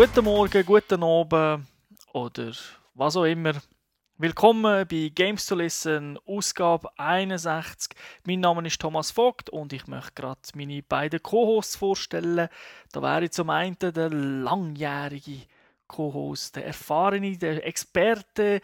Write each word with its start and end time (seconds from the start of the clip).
Guten 0.00 0.24
Morgen, 0.24 0.64
guten 0.64 1.02
Abend 1.02 1.66
oder 2.14 2.52
was 2.94 3.16
auch 3.18 3.24
immer. 3.24 3.52
Willkommen 4.16 4.88
bei 4.88 5.12
Games 5.14 5.44
to 5.44 5.54
Listen, 5.54 6.18
Ausgabe 6.24 6.88
61. 6.96 7.94
Mein 8.24 8.40
Name 8.40 8.66
ist 8.66 8.80
Thomas 8.80 9.10
Vogt 9.10 9.50
und 9.50 9.74
ich 9.74 9.86
möchte 9.88 10.14
gerade 10.14 10.40
meine 10.54 10.82
beiden 10.82 11.22
Co-Hosts 11.22 11.76
vorstellen. 11.76 12.48
Da 12.92 13.02
wäre 13.02 13.28
zum 13.28 13.50
einen 13.50 13.76
der 13.78 14.08
langjährige 14.08 15.42
Co-Host, 15.86 16.56
der 16.56 16.68
erfahrene, 16.68 17.36
der 17.36 17.66
Experte, 17.66 18.62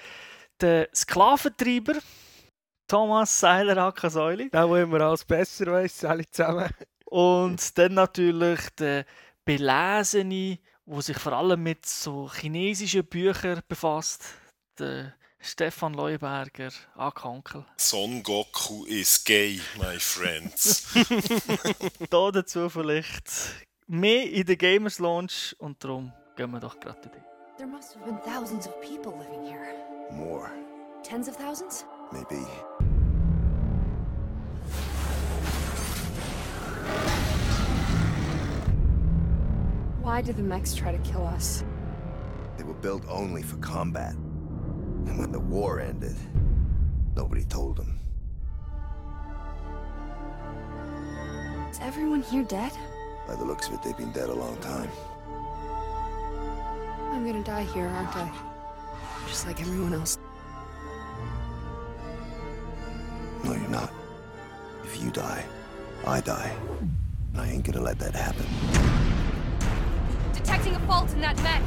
der 0.59 0.89
Sklaventreiber, 0.95 1.99
Thomas 2.89 3.39
Seiler 3.39 3.77
Akasäuli. 3.77 4.49
Der, 4.49 4.67
der 4.67 4.83
immer 4.83 5.03
alles 5.03 5.27
besser 5.27 5.67
weiß, 5.67 6.07
alle 6.07 6.25
zusammen. 6.31 6.71
Und 7.05 7.77
dann 7.77 7.93
natürlich 7.93 8.71
der 8.79 9.05
belesene, 9.45 10.61
der 10.87 11.03
sich 11.03 11.19
vor 11.19 11.33
allem 11.33 11.63
mit 11.63 11.85
so 11.85 12.31
chinesischen 12.33 13.05
Büchern 13.05 13.61
befasst, 13.69 14.25
der 14.79 15.15
Stefan 15.41 15.95
Leuberger, 15.95 16.71
Ankankel. 16.95 17.65
Son 17.77 18.23
Goku 18.23 18.85
is 18.87 19.23
gay, 19.23 19.61
my 19.79 19.99
friends. 19.99 20.87
da 22.11 22.31
dazu 22.31 22.69
vielleicht 22.69 23.31
mehr 23.87 24.31
in 24.31 24.47
der 24.47 24.57
Gamers 24.57 24.99
Launch 24.99 25.55
und 25.59 25.83
darum 25.83 26.13
gehen 26.37 26.51
wir 26.51 26.61
doch 26.61 26.79
gerade 26.81 27.01
dabei. 27.03 27.23
There 27.59 27.69
must 27.69 27.95
have 27.97 28.05
been 28.05 28.19
thousands 28.23 28.67
of 28.69 28.75
people 28.81 29.13
living 29.19 29.45
here. 29.47 29.75
More, 30.11 30.51
Tens 31.03 31.29
of 31.29 31.37
thousands? 31.37 31.85
maybe. 32.13 32.47
Why 40.07 40.23
did 40.23 40.37
the 40.37 40.43
mechs 40.45 40.73
try 40.73 40.93
to 40.93 40.99
kill 40.99 41.27
us? 41.27 41.65
They 42.57 42.63
were 42.63 42.75
built 42.75 43.03
only 43.09 43.43
for 43.43 43.57
combat. 43.57 44.13
And 44.13 45.19
when 45.19 45.33
the 45.33 45.41
war 45.41 45.81
ended, 45.81 46.15
nobody 47.17 47.43
told 47.43 47.77
them. 47.77 47.99
Is 51.69 51.81
everyone 51.83 52.23
here 52.23 52.45
dead? 52.45 52.71
By 53.27 53.35
the 53.35 53.45
looks 53.45 53.67
of 53.67 53.75
it, 53.75 53.83
they've 53.83 53.97
been 53.97 54.13
dead 54.13 54.29
a 54.29 54.33
long 54.33 54.57
time. 54.59 54.89
I'm 57.11 57.27
gonna 57.27 57.43
die 57.43 57.65
here, 57.65 57.89
aren't 57.89 58.15
I? 58.15 58.31
Just 59.27 59.45
like 59.45 59.61
everyone 59.61 59.93
else. 59.93 60.19
No, 63.43 63.55
you're 63.55 63.69
not. 63.71 63.93
If 64.85 65.03
you 65.03 65.11
die, 65.11 65.45
I 66.07 66.21
die. 66.21 66.53
And 67.33 67.41
I 67.41 67.49
ain't 67.49 67.65
gonna 67.65 67.83
let 67.83 67.99
that 67.99 68.15
happen. 68.15 68.96
Detecting 70.47 70.77
a 70.77 70.81
fault 70.87 71.13
in 71.13 71.21
that 71.23 71.37
mech! 71.43 71.61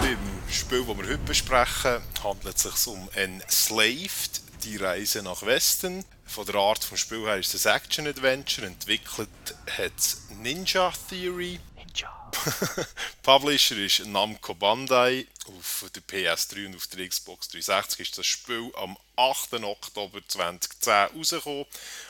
Beim 0.00 0.18
Spiel, 0.48 0.86
das 0.86 0.96
wir 0.96 1.06
heute 1.06 1.18
besprechen, 1.18 2.00
handelt 2.24 2.56
es 2.56 2.62
sich 2.62 2.86
um 2.86 3.10
Enslaved, 3.14 4.40
die 4.64 4.78
Reise 4.78 5.22
nach 5.22 5.42
Westen. 5.42 6.02
Von 6.24 6.46
der 6.46 6.54
Art 6.54 6.90
des 6.90 6.98
Spiels 6.98 7.26
her 7.26 7.36
ist 7.36 7.52
es 7.52 7.66
ein 7.66 7.76
Action-Adventure. 7.76 8.66
Entwickelt 8.66 9.28
hat 9.76 9.92
es 9.98 10.22
Ninja 10.40 10.94
Theory. 11.10 11.60
Ninja. 11.76 12.30
Publisher 13.22 13.76
ist 13.76 14.06
Namco 14.06 14.54
Bandai. 14.54 15.26
Auf 15.58 15.90
der 15.94 16.02
PS3 16.02 16.66
und 16.66 16.76
auf 16.76 16.86
der 16.86 17.08
Xbox 17.08 17.48
360 17.48 18.00
ist 18.00 18.18
das 18.18 18.26
Spiel 18.26 18.70
am 18.76 18.96
8. 19.16 19.54
Oktober 19.64 20.20
2010 20.26 20.92
rausgekommen 21.16 21.66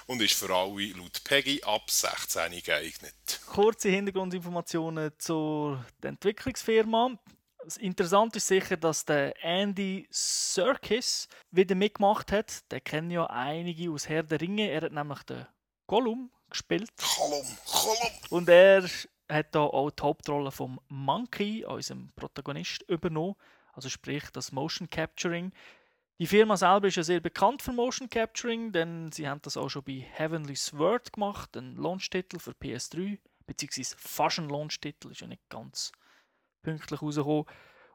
und 0.06 0.20
ist 0.20 0.34
für 0.34 0.55
alle 0.55 0.92
laut 0.92 1.24
Peggy 1.24 1.62
ab 1.64 1.91
16 1.91 2.62
geeignet. 2.62 3.41
Kurze 3.47 3.88
Hintergrundinformationen 3.88 5.12
zur 5.19 5.84
Entwicklungsfirma. 6.03 7.19
Das 7.65 7.76
Interessante 7.76 8.38
ist 8.38 8.47
sicher, 8.47 8.76
dass 8.76 9.04
der 9.04 9.34
Andy 9.44 10.06
Serkis 10.10 11.28
wieder 11.50 11.75
mitgemacht 11.75 12.32
hat. 12.32 12.70
Den 12.70 12.84
kennen 12.84 13.10
ja 13.10 13.26
einige 13.26 13.91
aus 13.91 14.09
Herr 14.09 14.22
der 14.22 14.41
Ringe. 14.41 14.70
Er 14.70 14.82
hat 14.82 14.92
nämlich 14.92 15.22
den 15.22 15.47
Gollum 15.86 16.31
gespielt. 16.48 16.91
Kolum, 17.16 17.47
Kolum! 17.66 18.10
Und 18.31 18.48
er 18.48 18.88
hat 19.30 19.54
da 19.54 19.60
auch 19.60 19.91
die 19.91 20.02
Hauptrolle 20.02 20.50
vom 20.50 20.80
Monkey, 20.88 21.64
unserem 21.64 22.12
Protagonist, 22.16 22.82
übernommen. 22.82 23.36
Also 23.72 23.88
sprich 23.88 24.24
das 24.32 24.52
Motion 24.52 24.91
Capturing. 24.91 25.52
Die 26.18 26.26
Firma 26.26 26.56
selber 26.56 26.88
ist 26.88 26.96
ja 26.96 27.02
sehr 27.02 27.20
bekannt 27.20 27.62
für 27.62 27.72
Motion 27.72 28.10
Capturing, 28.10 28.72
denn 28.72 29.10
sie 29.10 29.26
haben 29.28 29.41
das 29.42 29.56
auch 29.56 29.70
schon 29.70 29.84
bei 29.84 30.06
Heavenly 30.12 30.56
Sword 30.56 31.14
gemacht, 31.14 31.56
ein 31.56 31.76
Launch-Titel 31.76 32.38
für 32.38 32.50
PS3, 32.50 33.18
beziehungsweise 33.46 33.96
fast 33.96 34.38
ein 34.38 34.50
Launch-Titel, 34.50 35.12
ist 35.12 35.22
ja 35.22 35.26
nicht 35.26 35.48
ganz 35.48 35.92
pünktlich 36.62 37.00
rausgekommen. 37.00 37.47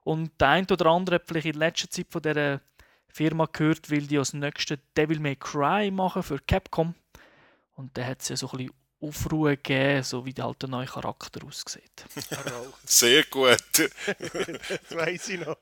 Und 0.03 0.41
der 0.41 0.49
eine 0.49 0.67
oder 0.71 0.87
andere 0.87 1.15
hat 1.15 1.27
vielleicht 1.27 1.47
in 1.47 1.55
letzter 1.55 1.89
Zeit 1.89 2.07
von 2.09 2.21
dieser 2.21 2.61
Firma 3.07 3.45
gehört, 3.45 3.91
weil 3.91 4.07
die 4.07 4.17
als 4.17 4.33
nächste 4.33 4.79
Devil 4.97 5.19
May 5.19 5.35
Cry 5.35 5.91
machen 5.91 6.23
für 6.23 6.39
Capcom. 6.39 6.95
Und 7.75 7.97
da 7.97 8.05
hat 8.05 8.21
es 8.21 8.29
ja 8.29 8.37
so 8.37 8.49
ein 8.49 8.57
bisschen 8.57 8.73
Aufruhe 9.07 9.57
gegeben, 9.57 10.03
so 10.03 10.25
wie 10.25 10.33
halt 10.33 10.61
der 10.61 10.69
neue 10.69 10.87
Charakter 10.87 11.45
aussieht. 11.45 12.05
Sehr 12.85 13.23
gut. 13.23 13.57
Das 13.77 14.97
weiss 14.97 15.29
ich 15.29 15.39
noch. 15.39 15.57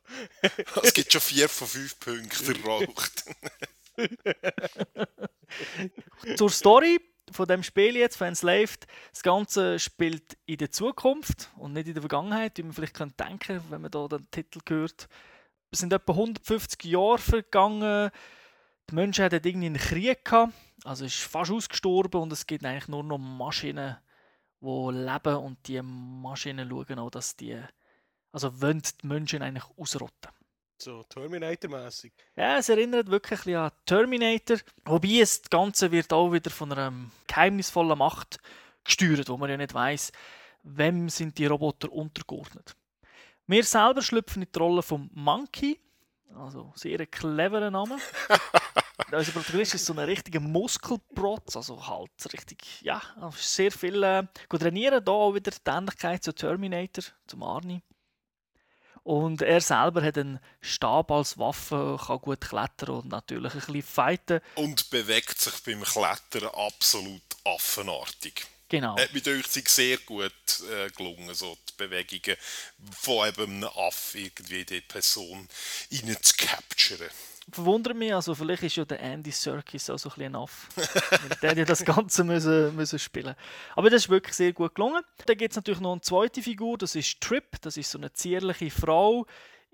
Es 0.81 0.93
gibt 0.93 1.11
schon 1.11 1.21
4 1.21 1.49
von 1.49 1.67
5 1.67 1.99
Punkten 1.99 2.63
erraucht. 2.63 3.25
Zur 6.35 6.49
Story 6.49 6.99
von 7.31 7.47
dem 7.47 7.63
Spiel 7.63 7.95
jetzt, 7.95 8.17
von 8.17 8.27
Enslaved. 8.27 8.85
Das 9.11 9.23
Ganze 9.23 9.79
spielt 9.79 10.37
in 10.45 10.57
der 10.57 10.71
Zukunft 10.71 11.49
und 11.57 11.73
nicht 11.73 11.87
in 11.87 11.93
der 11.93 12.01
Vergangenheit, 12.01 12.57
wie 12.57 12.63
man 12.63 12.73
vielleicht 12.73 12.95
könnte 12.95 13.23
denken, 13.23 13.61
wenn 13.69 13.81
man 13.81 13.91
da 13.91 14.07
den 14.07 14.29
Titel 14.31 14.59
hört. 14.67 15.07
Es 15.71 15.79
sind 15.79 15.91
etwa 15.93 16.11
150 16.11 16.83
Jahre 16.83 17.17
vergangen. 17.17 18.11
Die 18.89 18.95
Menschen 18.95 19.25
hatten 19.25 19.41
irgendwie 19.43 19.65
einen 19.67 19.77
Krieg 19.77 20.23
gehabt, 20.25 20.53
also 20.83 21.05
ist 21.05 21.19
fast 21.19 21.51
ausgestorben 21.51 22.21
und 22.21 22.33
es 22.33 22.45
gibt 22.45 22.65
eigentlich 22.65 22.87
nur 22.87 23.03
noch 23.03 23.17
Maschinen, 23.17 23.97
die 24.61 24.91
leben 24.91 25.35
und 25.35 25.67
die 25.67 25.81
Maschinen 25.81 26.69
schauen 26.69 26.99
auch, 26.99 27.09
dass 27.09 27.35
die, 27.35 27.59
also 28.31 28.61
wollen 28.61 28.81
die 28.81 29.07
Menschen 29.07 29.41
eigentlich 29.41 29.65
ausrotten. 29.77 30.31
So 30.77 31.03
Terminator-mässig. 31.03 32.11
Ja, 32.35 32.57
es 32.57 32.67
erinnert 32.67 33.09
wirklich 33.09 33.47
ein 33.47 33.55
an 33.55 33.71
Terminator. 33.85 34.57
Wobei 34.83 35.19
es 35.21 35.41
das 35.41 35.49
Ganze 35.49 35.91
wird 35.91 36.11
auch 36.11 36.31
wieder 36.31 36.49
von 36.49 36.71
einer 36.71 36.93
geheimnisvollen 37.27 37.97
Macht 37.97 38.39
gesteuert, 38.83 39.29
wo 39.29 39.37
man 39.37 39.49
ja 39.49 39.57
nicht 39.57 39.73
weiß, 39.73 40.11
wem 40.63 41.09
sind 41.09 41.37
die 41.37 41.45
Roboter 41.45 41.91
untergeordnet. 41.91 42.75
Wir 43.47 43.63
selber 43.63 44.01
schlüpfen 44.01 44.43
in 44.43 44.51
die 44.51 44.59
Rolle 44.59 44.81
vom 44.81 45.09
Monkey, 45.13 45.79
also 46.35 46.73
sehr 46.75 47.05
cleverer 47.05 47.71
Name. 47.71 47.97
Unser 49.13 49.31
Protagonist 49.31 49.75
ist 49.75 49.85
so 49.85 49.93
ein 49.93 49.99
richtiger 49.99 50.39
Muskelprotz, 50.39 51.55
also 51.55 51.87
halt 51.87 52.11
richtig, 52.33 52.81
ja, 52.81 53.01
sehr 53.37 53.71
viel 53.71 54.01
äh, 54.03 54.23
gut 54.49 54.61
trainieren. 54.61 55.03
Da 55.03 55.11
auch 55.11 55.33
wieder 55.33 55.51
die 55.51 55.69
Ähnlichkeit 55.69 56.23
zu 56.23 56.33
Terminator, 56.33 57.03
zum 57.27 57.43
Arnie. 57.43 57.81
Und 59.03 59.41
er 59.41 59.59
selber 59.59 60.01
hat 60.01 60.17
einen 60.17 60.39
Stab 60.61 61.11
als 61.11 61.37
Waffe, 61.37 61.99
kann 62.05 62.19
gut 62.19 62.41
klettern 62.41 62.89
und 62.95 63.09
natürlich 63.09 63.53
ein 63.53 63.59
bisschen 63.59 63.83
fighten. 63.83 64.39
Und 64.55 64.89
bewegt 64.89 65.39
sich 65.39 65.61
beim 65.63 65.83
Klettern 65.83 66.49
absolut 66.53 67.21
affenartig. 67.43 68.45
Genau. 68.69 68.97
Hat 68.97 69.13
mir 69.13 69.21
durch 69.21 69.47
sich 69.47 69.67
sehr 69.67 69.97
gut 69.97 70.31
äh, 70.71 70.89
gelungen, 70.91 71.33
so 71.35 71.55
die 71.69 71.73
Bewegungen 71.77 72.37
von 72.97 73.27
eben 73.27 73.43
einem 73.43 73.63
Aff 73.65 74.15
irgendwie 74.15 74.65
die 74.65 74.81
Person 74.81 75.47
rein 75.91 76.17
zu 76.21 76.33
capturen. 76.37 77.09
Verwundert 77.51 77.97
mich, 77.97 78.13
also 78.13 78.33
vielleicht 78.33 78.63
ist 78.63 78.77
ja 78.77 78.85
der 78.85 79.01
Andy 79.01 79.31
Serkis 79.31 79.89
auch 79.89 79.99
so 79.99 80.09
ein 80.09 80.15
bisschen. 80.15 80.33
Weil 80.33 81.37
der 81.41 81.51
hat 81.51 81.57
ja 81.57 81.65
das 81.65 81.83
Ganze 81.83 82.23
müssen, 82.23 82.73
müssen 82.75 82.99
spielen. 82.99 83.35
Aber 83.75 83.89
das 83.89 84.03
ist 84.03 84.09
wirklich 84.09 84.35
sehr 84.35 84.53
gut 84.53 84.75
gelungen. 84.75 85.03
Dann 85.25 85.37
gibt 85.37 85.51
es 85.51 85.57
natürlich 85.57 85.81
noch 85.81 85.91
eine 85.91 86.01
zweite 86.01 86.41
Figur, 86.41 86.77
das 86.77 86.95
ist 86.95 87.19
Trip. 87.19 87.43
Das 87.61 87.75
ist 87.75 87.91
so 87.91 87.97
eine 87.97 88.13
zierliche 88.13 88.71
Frau. 88.71 89.25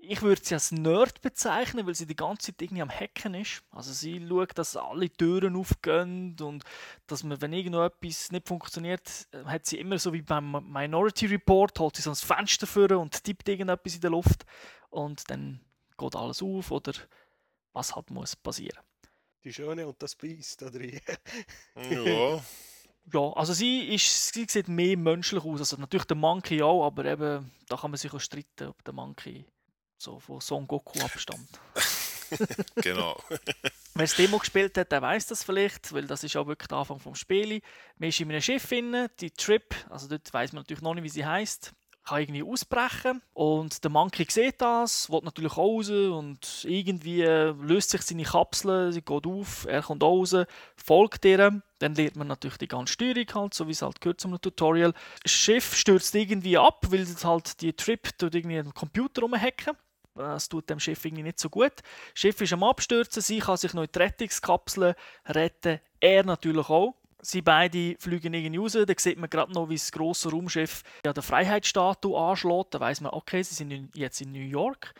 Ich 0.02 0.22
würde 0.22 0.40
sie 0.42 0.54
als 0.54 0.72
Nerd 0.72 1.20
bezeichnen, 1.20 1.86
weil 1.86 1.94
sie 1.94 2.06
die 2.06 2.16
ganze 2.16 2.46
Zeit 2.46 2.62
irgendwie 2.62 2.82
am 2.82 2.90
Hacken 2.90 3.34
ist. 3.34 3.62
Also 3.70 3.92
sie 3.92 4.26
schaut, 4.26 4.56
dass 4.56 4.76
alle 4.76 5.10
Türen 5.10 5.54
aufgehen 5.54 6.36
und 6.40 6.64
dass 7.06 7.22
man, 7.22 7.40
wenn 7.40 7.52
irgendwo 7.52 7.88
nicht 8.02 8.48
funktioniert, 8.48 9.28
äh, 9.32 9.44
hat 9.44 9.66
sie 9.66 9.78
immer 9.78 9.98
so 9.98 10.12
wie 10.12 10.22
beim 10.22 10.72
Minority 10.72 11.26
Report, 11.26 11.78
holt 11.78 11.96
sie 11.96 12.02
so 12.02 12.10
ein 12.10 12.16
Fenster 12.16 12.66
vor 12.66 12.90
und 12.92 13.22
tippt 13.22 13.48
irgendetwas 13.48 13.94
in 13.94 14.00
der 14.00 14.10
Luft 14.10 14.44
und 14.88 15.28
dann 15.30 15.60
geht 15.98 16.16
alles 16.16 16.42
auf 16.42 16.70
oder 16.70 16.92
was 17.72 17.94
halt 17.94 18.10
muss 18.10 18.36
passieren. 18.36 18.82
Die 19.44 19.52
Schöne 19.52 19.86
und 19.86 20.02
das 20.02 20.14
Biest, 20.14 20.62
oder? 20.62 20.80
Ja, 20.82 21.00
Ja, 23.12 23.32
also 23.32 23.52
sie, 23.52 23.94
ist, 23.94 24.32
sie 24.32 24.46
sieht 24.48 24.68
mehr 24.68 24.96
menschlich 24.96 25.42
aus. 25.42 25.60
Also 25.60 25.76
natürlich 25.76 26.06
der 26.06 26.16
Monkey 26.16 26.62
auch, 26.62 26.86
aber 26.86 27.04
eben, 27.06 27.50
da 27.68 27.76
kann 27.76 27.90
man 27.90 27.98
sich 27.98 28.12
auch 28.12 28.20
streiten, 28.20 28.68
ob 28.68 28.84
der 28.84 28.94
Monkey 28.94 29.44
so 29.98 30.18
von 30.18 30.40
Son 30.40 30.66
Goku 30.66 31.00
abstammt. 31.00 31.48
genau. 32.76 33.20
Wer 33.94 34.06
das 34.06 34.14
Demo 34.14 34.38
gespielt 34.38 34.78
hat, 34.78 34.92
der 34.92 35.02
weiß 35.02 35.26
das 35.26 35.42
vielleicht, 35.42 35.92
weil 35.92 36.06
das 36.06 36.22
ist 36.22 36.36
auch 36.36 36.46
wirklich 36.46 36.68
der 36.68 36.78
Anfang 36.78 37.00
vom 37.00 37.14
Spiel. 37.14 37.60
Man 37.98 38.10
ist 38.10 38.20
in 38.20 38.30
einem 38.30 38.40
Schiff 38.40 38.68
drin, 38.68 39.08
die 39.18 39.32
Trip, 39.32 39.74
also 39.88 40.06
dort 40.06 40.32
weiß 40.32 40.52
man 40.52 40.62
natürlich 40.62 40.82
noch 40.82 40.94
nicht, 40.94 41.04
wie 41.04 41.08
sie 41.08 41.26
heißt, 41.26 41.72
kann 42.10 42.22
irgendwie 42.22 42.42
ausbrechen 42.42 43.22
und 43.34 43.84
der 43.84 43.90
Monkey 43.90 44.26
sieht 44.28 44.60
das, 44.60 45.08
will 45.10 45.20
natürlich 45.22 45.56
raus 45.56 45.88
und 45.90 46.64
irgendwie 46.64 47.22
löst 47.22 47.90
sich 47.90 48.02
seine 48.02 48.24
Kapsel, 48.24 48.92
sie 48.92 49.02
geht 49.02 49.26
auf, 49.26 49.64
er 49.66 49.82
kommt 49.82 50.02
raus, 50.02 50.36
folgt 50.76 51.24
ihr, 51.24 51.62
dann 51.78 51.94
lernt 51.94 52.16
man 52.16 52.26
natürlich 52.26 52.58
die 52.58 52.68
ganze 52.68 52.92
Steuerung 52.92 53.26
halt, 53.34 53.54
so 53.54 53.68
wie 53.68 53.72
es 53.72 53.82
halt 53.82 54.00
gehört 54.00 54.20
zum 54.20 54.40
Tutorial. 54.40 54.92
Das 55.22 55.32
Schiff 55.32 55.76
stürzt 55.76 56.14
irgendwie 56.14 56.58
ab, 56.58 56.84
weil 56.90 57.00
es 57.00 57.24
halt 57.24 57.60
die 57.60 57.72
Trip 57.72 58.08
durch 58.18 58.34
irgendwie 58.34 58.58
einen 58.58 58.74
Computer 58.74 59.22
rumhacken 59.22 59.76
das 60.16 60.48
tut 60.48 60.68
dem 60.68 60.80
Schiff 60.80 61.04
irgendwie 61.04 61.22
nicht 61.22 61.38
so 61.38 61.48
gut. 61.48 61.72
Das 61.76 61.84
Schiff 62.14 62.40
ist 62.40 62.52
am 62.52 62.64
Abstürzen, 62.64 63.22
sie 63.22 63.38
kann 63.38 63.56
sich 63.56 63.72
noch 63.72 63.84
in 63.84 63.88
die 63.94 63.98
Rettungskapsel 63.98 64.94
retten, 65.26 65.80
er 66.00 66.24
natürlich 66.24 66.68
auch. 66.68 66.94
Sie 67.22 67.42
beide 67.42 67.96
fliegen 67.98 68.32
irgendwie 68.32 68.58
raus, 68.58 68.72
da 68.72 68.94
sieht 68.96 69.18
man 69.18 69.28
gerade 69.28 69.52
noch, 69.52 69.68
wie 69.68 69.74
das 69.74 69.92
grosse 69.92 70.30
Raumschiff 70.30 70.82
ja, 71.04 71.12
der 71.12 71.22
Freiheitsstatue 71.22 72.18
anschlägt. 72.18 72.74
Da 72.74 72.80
weiß 72.80 73.02
man, 73.02 73.12
okay, 73.12 73.42
sie 73.42 73.54
sind 73.54 73.94
jetzt 73.94 74.20
in 74.20 74.32
New 74.32 74.38
York. 74.38 74.94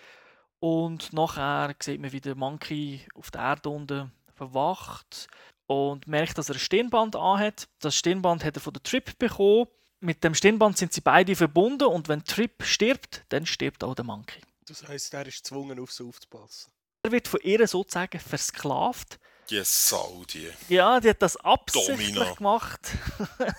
Und 0.58 1.12
nachher 1.12 1.74
sieht 1.80 2.00
man, 2.00 2.12
wie 2.12 2.20
der 2.20 2.34
Monkey 2.34 3.06
auf 3.14 3.30
der 3.30 3.40
Erde 3.40 3.70
unten 3.70 4.12
verwacht 4.34 5.28
und 5.66 6.06
merkt, 6.06 6.36
dass 6.36 6.48
er 6.48 6.56
ein 6.56 6.58
Stirnband 6.58 7.16
anhat. 7.16 7.68
Das 7.80 7.94
Stirnband 7.94 8.44
hat 8.44 8.56
er 8.56 8.60
von 8.60 8.72
der 8.72 8.82
Trip 8.82 9.18
bekommen. 9.18 9.66
Mit 10.00 10.24
dem 10.24 10.34
Stirnband 10.34 10.76
sind 10.76 10.92
sie 10.92 11.00
beide 11.00 11.36
verbunden 11.36 11.84
und 11.84 12.08
wenn 12.08 12.24
Trip 12.24 12.62
stirbt, 12.62 13.24
dann 13.28 13.46
stirbt 13.46 13.84
auch 13.84 13.94
der 13.94 14.04
Monkey. 14.04 14.40
Das 14.66 14.86
heisst, 14.86 15.14
er 15.14 15.26
ist 15.26 15.44
gezwungen, 15.44 15.78
auf 15.78 15.92
sie 15.92 16.04
aufzupassen. 16.04 16.72
Er 17.02 17.12
wird 17.12 17.28
von 17.28 17.40
ihr 17.42 17.66
sozusagen 17.66 18.18
versklavt. 18.18 19.18
Die 19.50 19.64
Sau, 19.64 20.24
die. 20.32 20.48
Ja, 20.68 21.00
die 21.00 21.10
hat 21.10 21.22
das 21.22 21.36
absichtlich 21.36 22.14
Domina. 22.14 22.34
gemacht 22.34 22.80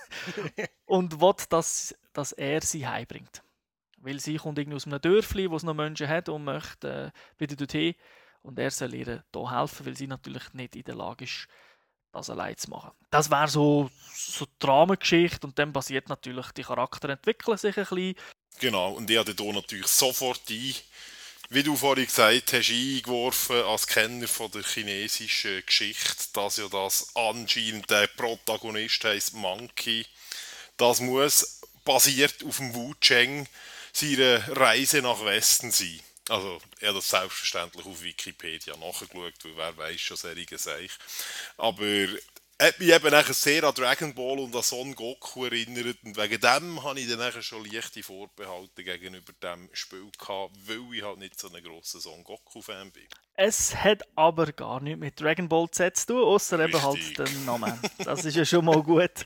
und 0.86 1.20
will, 1.20 1.34
dass, 1.50 1.94
dass 2.14 2.32
er 2.32 2.62
sie 2.62 2.88
heimbringt. 2.88 3.44
Weil 3.98 4.20
sie 4.20 4.38
kommt 4.38 4.58
irgendwie 4.58 4.78
aus 4.78 4.88
einem 4.88 5.02
Dörfli, 5.02 5.52
wo 5.52 5.58
es 5.58 5.64
noch 5.64 5.74
Menschen 5.74 6.08
hat 6.08 6.30
und 6.30 6.46
möchte 6.46 7.12
äh, 7.14 7.40
wieder 7.40 7.56
dorthin. 7.56 7.96
Und 8.42 8.58
er 8.58 8.72
soll 8.72 8.94
ihr 8.96 9.24
hier 9.34 9.52
helfen, 9.52 9.86
weil 9.86 9.98
sie 9.98 10.08
natürlich 10.08 10.54
nicht 10.54 10.76
in 10.76 10.84
der 10.84 10.96
Lage 10.96 11.26
ist, 11.26 11.48
das 12.12 12.30
allein 12.30 12.58
zu 12.58 12.70
machen. 12.70 12.92
Das 13.10 13.30
wäre 13.30 13.48
so, 13.48 13.90
so 14.16 14.46
die 14.46 14.52
Dramengeschichte 14.60 15.46
und 15.46 15.60
dann 15.60 15.74
basiert 15.74 16.10
natürlich, 16.10 16.52
die 16.52 16.64
Charakter 16.64 17.10
entwickeln 17.10 17.58
sich 17.58 17.78
ein 17.78 17.86
bisschen. 17.86 18.16
Genau, 18.60 18.94
und 18.94 19.10
ich 19.10 19.18
hatte 19.18 19.36
hier 19.38 19.54
natürlich 19.54 19.88
sofort 19.88 20.42
ein, 20.50 20.76
wie 21.54 21.64
du 21.64 21.76
vorhin 21.76 22.06
gesagt 22.06 22.54
hast, 22.54 22.70
eingeworfen 22.70 23.62
als 23.64 23.86
Kenner 23.86 24.28
von 24.30 24.50
der 24.52 24.64
chinesischen 24.64 25.62
Geschichte, 25.66 26.28
dass 26.32 26.56
ja 26.56 26.70
das 26.70 27.14
anscheinend 27.14 27.90
der 27.90 28.08
Protagonist 28.08 29.04
heißt 29.04 29.34
Monkey. 29.34 30.06
Das 30.78 31.02
muss 31.02 31.60
basiert 31.84 32.42
auf 32.46 32.56
dem 32.56 32.74
Wu 32.74 32.94
Cheng 33.02 33.50
seine 33.92 34.42
Reise 34.48 35.02
nach 35.02 35.26
Westen 35.26 35.72
sein. 35.72 36.00
Also, 36.30 36.62
er 36.80 36.90
hat 36.90 36.96
das 36.96 37.10
selbstverständlich 37.10 37.86
auf 37.86 38.02
Wikipedia 38.02 38.78
nachgeschaut, 38.78 39.34
weil 39.44 39.58
wer 39.58 39.76
weiß 39.76 40.00
schon 40.00 40.16
solche 40.16 40.58
Seich. 40.58 40.92
Aber 41.58 42.08
hat 42.62 42.80
mich 42.80 42.90
eben 42.90 43.10
nachher 43.10 43.34
sehr 43.34 43.64
an 43.64 43.74
Dragon 43.74 44.14
Ball 44.14 44.40
und 44.40 44.56
an 44.56 44.62
Son 44.62 44.94
Goku 44.94 45.46
erinnert 45.46 45.98
und 46.04 46.16
wegen 46.16 46.40
dem 46.40 46.84
habe 46.84 47.00
ich 47.00 47.10
dann 47.10 47.18
nachher 47.18 47.42
schon 47.42 47.66
leichte 47.66 48.04
Vorbehalte 48.04 48.84
gegenüber 48.84 49.34
dem 49.42 49.68
Spiel 49.74 50.12
gehabt, 50.18 50.56
weil 50.68 50.94
ich 50.94 51.04
halt 51.04 51.18
nicht 51.18 51.40
so 51.40 51.52
ein 51.52 51.64
grosser 51.64 52.00
Son 52.00 52.24
Goku 52.24 52.62
Fan 52.62 52.92
bin. 52.92 53.08
Es 53.34 53.76
hat 53.76 54.04
aber 54.16 54.52
gar 54.52 54.80
nichts 54.80 55.00
mit 55.00 55.20
Dragon 55.20 55.50
Ball 55.50 55.70
Z 55.72 55.98
zu 55.98 56.08
tun, 56.08 56.24
außer 56.24 56.60
eben 56.60 56.82
halt 56.82 57.18
den 57.18 57.46
Namen. 57.46 57.80
Das 57.98 58.24
ist 58.26 58.36
ja 58.36 58.46
schon 58.46 58.66
mal 58.66 58.84
gut. 58.84 59.26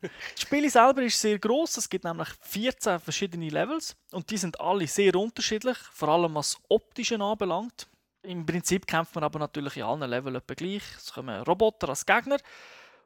Das 0.00 0.42
Spiel 0.42 0.68
selber 0.68 1.02
ist 1.02 1.20
sehr 1.20 1.38
groß. 1.38 1.78
Es 1.78 1.88
gibt 1.88 2.04
nämlich 2.04 2.28
14 2.42 3.00
verschiedene 3.00 3.48
Levels 3.48 3.96
und 4.10 4.30
die 4.30 4.36
sind 4.36 4.60
alle 4.60 4.86
sehr 4.86 5.14
unterschiedlich, 5.14 5.78
vor 5.92 6.08
allem 6.08 6.34
was 6.34 6.52
das 6.52 6.62
Optische 6.68 7.20
anbelangt. 7.20 7.88
Im 8.22 8.44
Prinzip 8.44 8.86
kämpft 8.86 9.14
man 9.14 9.24
aber 9.24 9.38
natürlich 9.38 9.78
in 9.78 9.82
allen 9.82 10.08
Leveln 10.08 10.36
etwa 10.36 10.54
gleich. 10.54 10.82
Es 10.96 11.12
kommen 11.12 11.42
Roboter 11.42 11.88
als 11.88 12.04
Gegner 12.04 12.36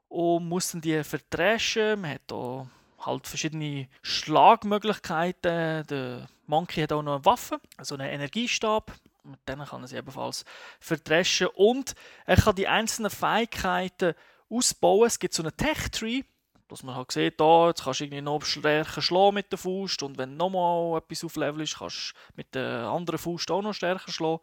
und 0.09 0.49
muss 0.49 0.73
dann 0.73 0.81
die 0.81 1.05
verdreschen. 1.05 2.01
Man 2.01 2.15
hat 2.15 2.23
da 2.27 2.67
halt 2.99 3.27
verschiedene 3.27 3.89
Schlagmöglichkeiten. 4.03 5.87
Der 5.87 6.29
Monkey 6.47 6.83
hat 6.83 6.93
auch 6.93 7.03
noch 7.03 7.17
eine 7.17 7.25
Waffe, 7.25 7.61
also 7.77 7.95
einen 7.95 8.11
Energiestab. 8.11 8.93
Mit 9.23 9.41
denen 9.49 9.65
kann 9.65 9.83
er 9.83 9.89
sie 9.89 9.97
ebenfalls 9.97 10.45
verdreschen. 10.81 11.47
Und 11.55 11.95
er 12.27 12.37
kann 12.37 12.57
die 12.57 12.69
einzelnen 12.69 13.11
Fähigkeiten 13.11 14.15
ausbauen. 14.51 15.07
Es 15.07 15.19
gibt 15.19 15.35
so 15.35 15.43
einen 15.43 15.57
Tech-Tree, 15.57 16.23
dass 16.69 16.83
man 16.83 16.97
halt 16.97 17.13
sieht, 17.13 17.41
da, 17.41 17.69
jetzt 17.69 17.85
kannst 17.85 18.01
du 18.01 18.05
irgendwie 18.05 18.23
noch 18.23 18.45
stärker 18.45 19.01
schlagen 19.01 19.35
mit 19.35 19.53
der 19.53 19.59
Faust 19.59 20.03
und 20.03 20.19
wenn 20.19 20.37
nochmal 20.37 20.99
etwas 20.99 21.23
auf 21.25 21.37
Level 21.37 21.61
ist, 21.61 21.79
kannst 21.79 22.15
du 22.15 22.33
mit 22.37 22.55
der 22.55 22.89
anderen 22.89 23.19
Faust 23.19 23.51
auch 23.51 23.63
noch 23.63 23.75
stärker 23.75 24.11
schlagen 24.11 24.41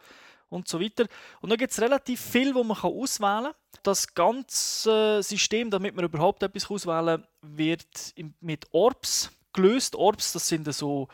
und 0.51 0.67
so 0.67 0.79
weiter. 0.79 1.05
Und 1.39 1.49
dann 1.49 1.57
gibt 1.57 1.71
es 1.71 1.81
relativ 1.81 2.21
viel, 2.21 2.53
wo 2.53 2.63
man 2.63 2.77
auswählen 2.77 3.45
kann. 3.45 3.53
Das 3.83 4.13
ganze 4.13 5.23
System, 5.23 5.71
damit 5.71 5.95
man 5.95 6.05
überhaupt 6.05 6.43
etwas 6.43 6.69
auswählen 6.69 7.23
kann, 7.23 7.57
wird 7.57 8.13
mit 8.41 8.67
Orbs 8.71 9.31
gelöst. 9.53 9.95
Orbs, 9.95 10.33
das 10.33 10.47
sind 10.47 10.71
so 10.73 11.07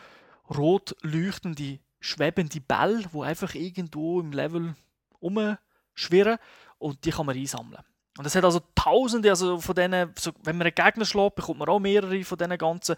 rot 0.50 0.96
leuchtende, 1.02 1.80
schwebende 2.00 2.60
Bälle, 2.60 3.04
die 3.14 3.22
einfach 3.22 3.54
irgendwo 3.54 4.20
im 4.20 4.32
Level 4.32 4.76
rumschwirren 5.22 6.38
und 6.80 7.06
die 7.06 7.12
kann 7.12 7.26
man 7.26 7.38
einsammeln. 7.38 7.84
Und 8.18 8.26
es 8.26 8.36
hat 8.36 8.44
also 8.44 8.62
tausende, 8.74 9.30
also 9.30 9.60
von 9.60 9.76
denen, 9.76 10.12
wenn 10.44 10.58
man 10.58 10.68
einen 10.68 10.76
Gegner 10.76 11.06
schlägt, 11.06 11.36
bekommt 11.36 11.60
man 11.60 11.70
auch 11.70 11.80
mehrere 11.80 12.24
von 12.24 12.38
diesen 12.38 12.58
ganzen. 12.58 12.96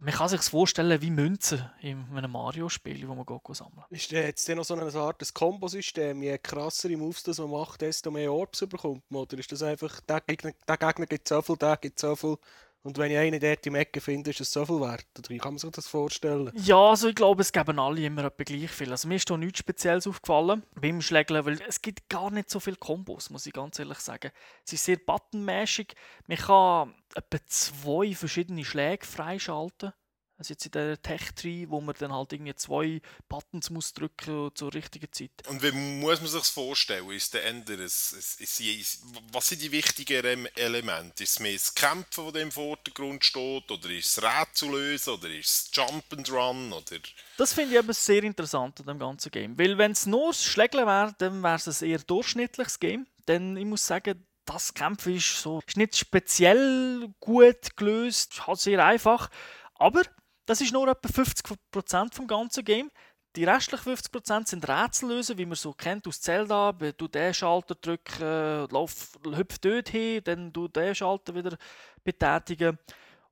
Man 0.00 0.14
kann 0.14 0.28
sich 0.28 0.42
vorstellen 0.42 1.00
wie 1.02 1.10
Münzen 1.10 1.68
in 1.80 2.04
einem 2.14 2.30
Mario-Spiel, 2.30 3.08
wo 3.08 3.14
man 3.14 3.26
geht 3.26 3.56
sammeln 3.56 3.84
Ist 3.90 4.10
der 4.12 4.26
jetzt 4.26 4.48
noch 4.48 4.64
so 4.64 4.74
eine 4.74 4.92
Art 4.94 5.34
Kombosystem? 5.34 6.22
Je 6.22 6.38
krassere 6.38 6.96
Moves 6.96 7.24
das 7.24 7.38
man 7.38 7.50
macht, 7.50 7.80
desto 7.80 8.10
mehr 8.10 8.32
Orbs 8.32 8.64
bekommt 8.66 9.10
man? 9.10 9.22
Oder 9.22 9.38
ist 9.38 9.50
das 9.50 9.62
einfach, 9.62 10.00
der 10.00 10.20
Gegner, 10.20 10.52
der 10.68 10.76
Gegner 10.76 11.06
gibt 11.06 11.26
so 11.26 11.42
viel, 11.42 11.56
der 11.56 11.76
gibt 11.78 11.98
so 11.98 12.14
viel 12.14 12.36
und 12.82 12.96
wenn 12.96 13.10
ich 13.10 13.18
einen 13.18 13.40
dort 13.40 13.66
im 13.66 13.74
Ecke 13.74 14.00
finde, 14.00 14.30
ist 14.30 14.40
es 14.40 14.52
so 14.52 14.64
viel 14.64 14.80
wert? 14.80 15.06
Oder 15.18 15.28
wie 15.30 15.38
kann 15.38 15.54
man 15.54 15.58
sich 15.58 15.70
das 15.70 15.88
vorstellen? 15.88 16.52
Ja, 16.54 16.90
also 16.90 17.08
ich 17.08 17.14
glaube, 17.14 17.42
es 17.42 17.52
geben 17.52 17.78
alle 17.78 18.04
immer 18.04 18.24
etwa 18.24 18.44
gleich 18.44 18.70
viel. 18.70 18.90
Also 18.90 19.08
mir 19.08 19.16
ist 19.16 19.28
da 19.28 19.36
nichts 19.36 19.58
Spezielles 19.58 20.06
aufgefallen 20.06 20.62
beim 20.80 21.00
Schlägeln, 21.00 21.44
weil 21.44 21.60
es 21.66 21.82
gibt 21.82 22.08
gar 22.08 22.30
nicht 22.30 22.50
so 22.50 22.60
viele 22.60 22.76
Kombos, 22.76 23.30
muss 23.30 23.46
ich 23.46 23.52
ganz 23.52 23.78
ehrlich 23.78 23.98
sagen. 23.98 24.30
Es 24.64 24.72
ist 24.72 24.84
sehr 24.84 24.96
buttonmäßig. 24.96 25.94
Man 26.26 26.38
kann 26.38 26.94
etwa 27.14 27.38
zwei 27.46 28.14
verschiedene 28.14 28.64
Schläge 28.64 29.04
freischalten. 29.04 29.92
Also 30.38 30.52
jetzt 30.52 30.66
in 30.66 30.70
der 30.70 31.02
Tech-Tree, 31.02 31.66
wo 31.68 31.80
man 31.80 31.96
dann 31.98 32.12
halt 32.12 32.32
irgendwie 32.32 32.54
zwei 32.54 33.00
Buttons 33.28 33.70
muss 33.70 33.92
drücken 33.92 34.50
zur 34.54 34.72
richtigen 34.72 35.12
Zeit. 35.12 35.30
Und 35.48 35.60
wie 35.62 35.72
muss 35.72 36.20
man 36.20 36.30
sich 36.30 36.38
das 36.38 36.50
vorstellen? 36.50 37.10
Ist 37.10 37.34
der 37.34 37.44
Ende, 37.44 37.74
es, 37.74 38.12
es, 38.12 38.60
es, 38.60 39.02
was 39.32 39.48
sind 39.48 39.62
die 39.62 39.72
wichtigen 39.72 40.46
Elemente? 40.54 41.24
Ist 41.24 41.30
es 41.30 41.40
mehr 41.40 41.54
das 41.54 41.74
Kämpfen, 41.74 42.32
das 42.32 42.40
im 42.40 42.52
Vordergrund 42.52 43.24
steht? 43.24 43.68
Oder 43.68 43.90
ist 43.90 44.16
es 44.16 44.22
Rätsel 44.22 44.70
lösen? 44.70 45.14
Oder 45.14 45.28
ist 45.28 45.48
es 45.50 45.70
Jump 45.72 46.04
and 46.12 46.30
Run? 46.30 46.72
Oder... 46.72 47.00
Das 47.36 47.52
finde 47.52 47.74
ich 47.74 47.78
eben 47.80 47.92
sehr 47.92 48.22
interessant 48.22 48.78
an 48.78 48.86
dem 48.86 48.98
ganzen 49.00 49.32
Game. 49.32 49.58
Weil 49.58 49.76
wenn 49.76 49.90
es 49.90 50.06
nur 50.06 50.28
das 50.28 50.44
Schlägeln 50.44 50.86
wäre, 50.86 51.16
dann 51.18 51.42
wäre 51.42 51.56
es 51.56 51.82
ein 51.82 51.88
eher 51.88 51.98
durchschnittliches 51.98 52.78
Game. 52.78 53.08
Denn 53.26 53.56
ich 53.56 53.64
muss 53.66 53.84
sagen, 53.84 54.24
das 54.44 54.72
Kämpfen 54.72 55.16
ist, 55.16 55.42
so, 55.42 55.60
ist 55.66 55.76
nicht 55.76 55.96
speziell 55.96 57.12
gut 57.20 57.76
gelöst, 57.76 58.46
halt 58.46 58.60
sehr 58.60 58.84
einfach. 58.84 59.30
Aber 59.74 60.02
das 60.48 60.62
ist 60.62 60.72
nur 60.72 60.88
etwa 60.88 61.08
50% 61.08 62.14
vom 62.14 62.26
ganzen 62.26 62.64
Game. 62.64 62.90
Die 63.36 63.44
restlichen 63.44 63.94
50% 63.94 64.48
sind 64.48 64.66
Rätsel 64.66 65.10
lösen, 65.10 65.36
wie 65.36 65.44
man 65.44 65.56
so 65.56 65.74
kennt 65.74 66.08
aus 66.08 66.22
Zelda. 66.22 66.72
Du 66.72 67.06
den 67.06 67.34
Schalter 67.34 67.74
drücken, 67.74 68.66
lauf, 68.70 69.12
hüpf 69.24 69.58
dort 69.58 69.90
hin, 69.90 70.22
dann 70.24 70.50
du 70.50 70.66
den 70.66 70.94
Schalter 70.94 71.34
wieder 71.34 71.58
betätigen. 72.02 72.78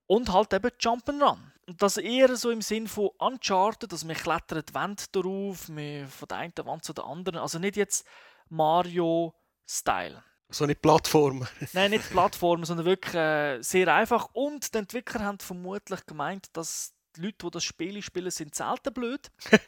Und 0.06 0.30
halt 0.30 0.52
eben 0.52 0.70
Jump'n'Run. 0.78 1.38
Und 1.66 1.82
das 1.82 1.96
eher 1.96 2.37
so 2.37 2.50
im 2.50 2.61
Sinn 2.61 2.87
von 2.87 3.08
Uncharted, 3.18 3.90
dass 3.90 4.04
man 4.04 4.14
klettert 4.14 4.68
die 4.68 4.75
Wände 4.75 5.02
darauf, 5.11 5.68
man 5.70 6.06
von 6.08 6.28
der 6.28 6.37
einen 6.37 6.52
Wand 6.64 6.85
zu 6.85 6.92
der 6.92 7.04
anderen. 7.04 7.38
Also 7.38 7.58
nicht 7.58 7.76
jetzt 7.76 8.06
Mario-Style. 8.50 10.23
So 10.50 10.64
eine 10.64 10.75
Plattform. 10.75 11.49
Nein, 11.73 11.90
nicht 11.90 12.11
Plattformen, 12.11 12.64
sondern 12.64 12.87
wirklich 12.87 13.14
äh, 13.14 13.62
sehr 13.62 13.92
einfach. 13.92 14.28
Und 14.35 14.73
die 14.75 14.78
Entwickler 14.78 15.25
haben 15.25 15.38
vermutlich 15.40 16.04
gemeint, 16.06 16.49
dass 16.52 16.95
die 17.16 17.23
Leute, 17.23 17.46
die 17.46 17.50
das 17.50 17.64
Spiel 17.64 18.00
spielen, 18.02 18.30
sind 18.30 18.54
selten 18.54 18.92
blöd. 18.92 19.30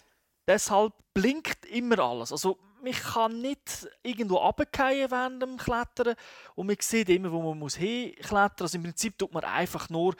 Deshalb 0.46 0.94
blinkt 1.14 1.66
immer 1.66 1.98
alles. 1.98 2.32
Also 2.32 2.58
man 2.82 2.92
kann 2.92 3.40
nicht 3.40 3.88
irgendwo 4.02 4.36
runterfallen 4.36 5.10
während 5.10 5.42
dem 5.42 5.56
Klettern 5.56 6.14
und 6.54 6.66
man 6.68 6.76
sieht 6.80 7.08
immer, 7.08 7.32
wo 7.32 7.42
man 7.42 7.58
muss 7.58 7.76
hinklettern. 7.76 8.64
Also 8.64 8.78
im 8.78 8.84
Prinzip 8.84 9.18
tut 9.18 9.32
man 9.32 9.44
einfach 9.44 9.90
nur 9.90 10.14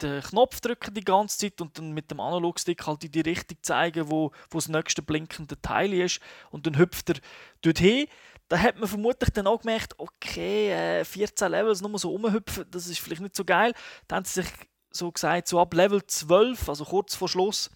den 0.00 0.22
Knopf 0.22 0.60
drücken 0.60 0.94
die 0.94 1.04
ganze 1.04 1.38
Zeit 1.38 1.60
und 1.60 1.78
dann 1.78 1.92
mit 1.92 2.10
dem 2.10 2.20
Analogstick 2.20 2.86
halt 2.86 3.04
in 3.04 3.12
die 3.12 3.20
Richtung 3.20 3.58
zeigen, 3.62 4.10
wo, 4.10 4.32
wo 4.50 4.58
das 4.58 4.68
nächste 4.68 5.02
blinkende 5.02 5.60
Teil 5.60 5.92
ist 5.92 6.20
und 6.50 6.66
dann 6.66 6.78
hüpft 6.78 7.10
er 7.10 7.16
dorthin. 7.62 8.06
Da 8.48 8.58
hat 8.58 8.78
man 8.78 8.88
vermutlich 8.88 9.30
dann 9.30 9.46
auch 9.46 9.60
gemerkt, 9.60 9.94
okay, 9.98 10.70
äh, 11.00 11.04
14 11.04 11.50
Levels 11.50 11.80
nur 11.80 11.98
so 11.98 12.10
rumhüpfen, 12.10 12.66
das 12.70 12.86
ist 12.86 12.98
vielleicht 12.98 13.22
nicht 13.22 13.36
so 13.36 13.44
geil. 13.44 13.72
Dann 14.06 14.18
haben 14.18 14.24
sie 14.24 14.42
sich 14.42 14.52
so 14.96 15.10
gesagt, 15.10 15.48
so 15.48 15.60
ab 15.60 15.74
Level 15.74 16.04
12, 16.04 16.68
also 16.68 16.84
kurz 16.84 17.14
vor 17.14 17.28
Schluss, 17.28 17.70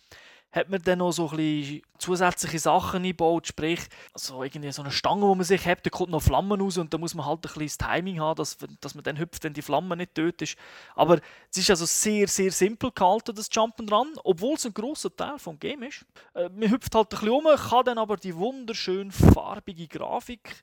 hat 0.51 0.71
man 0.71 0.81
dann 0.83 1.01
noch 1.01 1.13
so 1.13 1.29
ein 1.29 1.37
bisschen 1.37 1.83
zusätzliche 1.99 2.59
Sachen 2.59 3.03
eingebaut, 3.03 3.47
sprich, 3.47 3.81
so 4.15 4.43
irgendwie 4.43 4.73
so 4.73 4.83
eine 4.83 4.91
Stange, 4.91 5.23
wo 5.23 5.35
man 5.35 5.45
sich 5.45 5.67
hat, 5.67 5.85
da 5.85 5.91
kommt 5.91 6.11
noch 6.11 6.23
Flammen 6.23 6.61
raus 6.61 6.79
und 6.79 6.93
da 6.95 6.97
muss 6.99 7.15
man 7.15 7.27
halt 7.27 7.39
ein 7.39 7.53
bisschen 7.53 7.67
das 7.67 7.79
Timing 7.79 8.21
haben, 8.21 8.37
dass, 8.37 8.57
dass 8.81 8.95
man 8.95 9.05
dann 9.05 9.19
hüpft, 9.19 9.45
wenn 9.45 9.53
die 9.53 9.63
Flamme 9.63 9.97
nicht 9.97 10.15
tot 10.15 10.41
ist. 10.41 10.57
Aber 10.95 11.21
es 11.51 11.59
ist 11.59 11.69
also 11.71 11.85
sehr, 11.85 12.29
sehr 12.29 12.51
simpel 12.51 12.91
gehalten, 12.93 13.35
das 13.35 13.51
Jump'n'Run, 13.51 14.19
obwohl 14.25 14.55
es 14.55 14.65
ein 14.65 14.73
grosser 14.73 15.15
Teil 15.15 15.39
vom 15.39 15.59
Game 15.59 15.83
ist. 15.83 16.07
Äh, 16.35 16.49
man 16.49 16.71
hüpft 16.71 16.95
halt 16.95 17.13
ein 17.13 17.21
bisschen 17.21 17.29
um, 17.29 17.45
kann 17.45 17.85
dann 17.85 17.99
aber 17.99 18.17
die 18.17 18.35
wunderschön 18.35 19.13
farbige 19.13 19.87
Grafik 19.87 20.63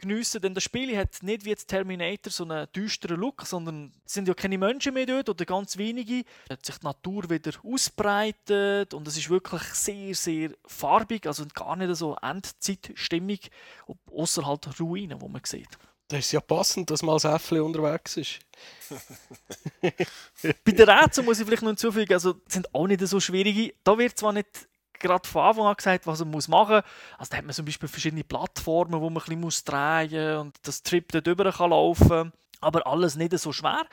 geniessen, 0.00 0.40
denn 0.40 0.54
das 0.54 0.64
Spiel 0.64 0.96
hat 0.96 1.22
nicht 1.22 1.44
wie 1.44 1.50
jetzt 1.50 1.68
Terminator 1.68 2.32
so 2.32 2.44
einen 2.44 2.66
düsteren 2.74 3.20
Look, 3.20 3.46
sondern 3.46 3.92
es 4.04 4.14
sind 4.14 4.28
ja 4.28 4.34
keine 4.34 4.58
Menschen 4.58 4.94
mehr 4.94 5.06
dort 5.06 5.28
oder 5.28 5.44
ganz 5.44 5.76
wenige. 5.76 6.24
Es 6.44 6.50
hat 6.50 6.66
sich 6.66 6.78
die 6.78 6.86
Natur 6.86 7.30
wieder 7.30 7.52
ausbreitet 7.64 8.94
und 8.94 9.06
es 9.06 9.16
ist 9.16 9.30
wirklich 9.30 9.62
sehr, 9.62 10.14
sehr 10.14 10.50
farbig, 10.66 11.26
also 11.26 11.44
gar 11.54 11.76
nicht 11.76 11.94
so 11.96 12.16
Endzeitstimmung, 12.16 13.38
außer 14.10 14.46
halt 14.46 14.80
Ruinen, 14.80 15.20
wo 15.20 15.28
man 15.28 15.42
sieht. 15.44 15.68
Das 16.08 16.20
ist 16.20 16.32
ja 16.32 16.40
passend, 16.40 16.90
dass 16.90 17.04
mal 17.04 17.14
das 17.14 17.24
Äffli 17.24 17.60
unterwegs 17.60 18.16
ist. 18.16 18.40
Bei 19.80 20.72
den 20.72 20.90
Rätseln 20.90 21.24
muss 21.24 21.38
ich 21.38 21.46
vielleicht 21.46 21.62
noch 21.62 21.68
hinzufügen, 21.68 22.12
also 22.12 22.34
sind 22.48 22.74
auch 22.74 22.88
nicht 22.88 23.06
so 23.06 23.20
schwierige. 23.20 23.74
Da 23.84 23.96
wird 23.96 24.18
zwar 24.18 24.32
nicht 24.32 24.68
gerade 25.00 25.28
von 25.28 25.42
Anfang 25.42 25.66
an 25.66 25.74
gesagt, 25.74 26.06
was 26.06 26.24
muss 26.24 26.48
machen 26.48 26.76
muss. 26.76 26.84
Also 27.18 27.30
da 27.30 27.38
hat 27.38 27.44
man 27.44 27.54
zum 27.54 27.64
Beispiel 27.64 27.88
verschiedene 27.88 28.24
Plattformen, 28.24 29.00
wo 29.00 29.10
man 29.10 29.22
ein 29.22 29.40
bisschen 29.40 29.64
drehen 29.64 30.36
muss 30.36 30.40
und 30.40 30.54
das 30.62 30.82
Trip 30.82 31.10
dort 31.10 31.26
drüber 31.26 31.50
kann 31.50 31.70
laufen 31.70 32.32
Aber 32.60 32.86
alles 32.86 33.16
nicht 33.16 33.36
so 33.38 33.52
schwer. 33.52 33.84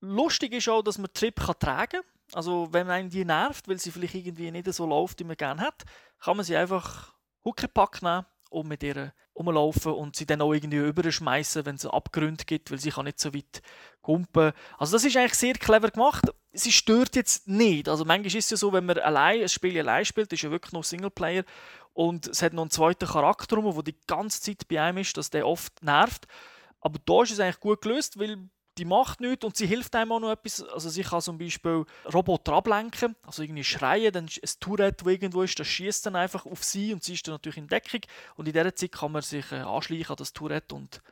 Lustig 0.00 0.52
ist 0.52 0.68
auch, 0.68 0.82
dass 0.82 0.98
man 0.98 1.12
Trip 1.12 1.36
kann 1.36 1.58
tragen 1.58 2.02
kann. 2.02 2.34
Also 2.34 2.68
wenn 2.72 2.86
man 2.86 3.08
die 3.08 3.24
nervt, 3.24 3.66
weil 3.68 3.78
sie 3.78 3.90
vielleicht 3.90 4.14
irgendwie 4.14 4.50
nicht 4.50 4.72
so 4.72 4.86
läuft, 4.86 5.18
wie 5.20 5.24
man 5.24 5.36
gerne 5.36 5.62
hat, 5.62 5.84
kann 6.20 6.36
man 6.36 6.44
sie 6.44 6.56
einfach 6.56 7.14
Huckepack 7.44 8.02
nehmen 8.02 8.26
und 8.50 8.68
mit 8.68 8.82
ihr 8.82 9.12
rumlaufen 9.34 9.92
und 9.92 10.16
sie 10.16 10.26
dann 10.26 10.40
auch 10.40 10.52
irgendwie 10.52 10.78
überschmeißen, 10.78 11.64
wenn 11.64 11.76
es 11.76 11.86
Abgründe 11.86 12.44
gibt, 12.44 12.70
weil 12.70 12.78
sie 12.78 12.90
kann 12.90 13.04
nicht 13.04 13.20
so 13.20 13.32
weit 13.34 13.62
kumpen. 14.00 14.52
Also 14.78 14.96
das 14.96 15.04
ist 15.04 15.16
eigentlich 15.16 15.34
sehr 15.34 15.54
clever 15.54 15.90
gemacht. 15.90 16.24
Sie 16.52 16.72
stört 16.72 17.14
jetzt 17.14 17.46
nicht. 17.46 17.88
Also 17.88 18.04
manchmal 18.04 18.26
ist 18.26 18.36
es 18.46 18.50
ja 18.50 18.56
so, 18.56 18.72
wenn 18.72 18.86
man 18.86 18.98
allein 18.98 19.42
ein 19.42 19.48
Spiel 19.48 19.78
allein 19.78 20.04
spielt, 20.04 20.32
ist 20.32 20.42
ja 20.42 20.50
wirklich 20.50 20.72
noch 20.72 20.84
Singleplayer 20.84 21.44
und 21.92 22.26
es 22.28 22.42
hat 22.42 22.52
noch 22.52 22.62
einen 22.62 22.70
zweiten 22.70 23.06
Charakter 23.06 23.56
der 23.56 23.82
die 23.82 23.96
ganze 24.06 24.40
Zeit 24.40 24.68
bei 24.68 24.80
einem 24.80 24.98
ist, 24.98 25.16
dass 25.16 25.30
der 25.30 25.46
oft 25.46 25.82
nervt. 25.82 26.26
Aber 26.80 26.98
da 27.04 27.22
ist 27.22 27.32
es 27.32 27.40
eigentlich 27.40 27.60
gut 27.60 27.82
gelöst, 27.82 28.18
weil 28.18 28.48
die 28.78 28.84
macht 28.84 29.20
nichts 29.20 29.44
und 29.44 29.56
sie 29.56 29.66
hilft 29.66 29.94
einem 29.96 30.12
auch 30.12 30.20
noch 30.20 30.30
etwas. 30.30 30.62
Also 30.62 30.88
sie 30.88 31.02
kann 31.02 31.20
zum 31.20 31.36
Beispiel 31.36 31.84
Roboter 32.12 32.52
ablenken, 32.54 33.16
also 33.22 33.42
irgendwie 33.42 33.64
schreien, 33.64 34.12
dann 34.12 34.26
ein 34.26 34.50
Tourette, 34.60 35.04
das 35.04 35.12
irgendwo 35.12 35.42
ist, 35.42 35.58
das 35.58 35.66
schießt 35.66 36.06
dann 36.06 36.16
einfach 36.16 36.46
auf 36.46 36.62
sie 36.62 36.92
und 36.92 37.02
sie 37.02 37.14
ist 37.14 37.26
dann 37.26 37.34
natürlich 37.34 37.58
in 37.58 37.68
Deckung 37.68 38.00
und 38.36 38.46
in 38.46 38.52
dieser 38.52 38.74
Zeit 38.74 38.92
kann 38.92 39.12
man 39.12 39.22
sich 39.22 39.50
äh, 39.52 39.56
anschleichen 39.56 40.10
an 40.10 40.16
das 40.16 40.32
Tourette 40.32 40.74
und 40.74 41.02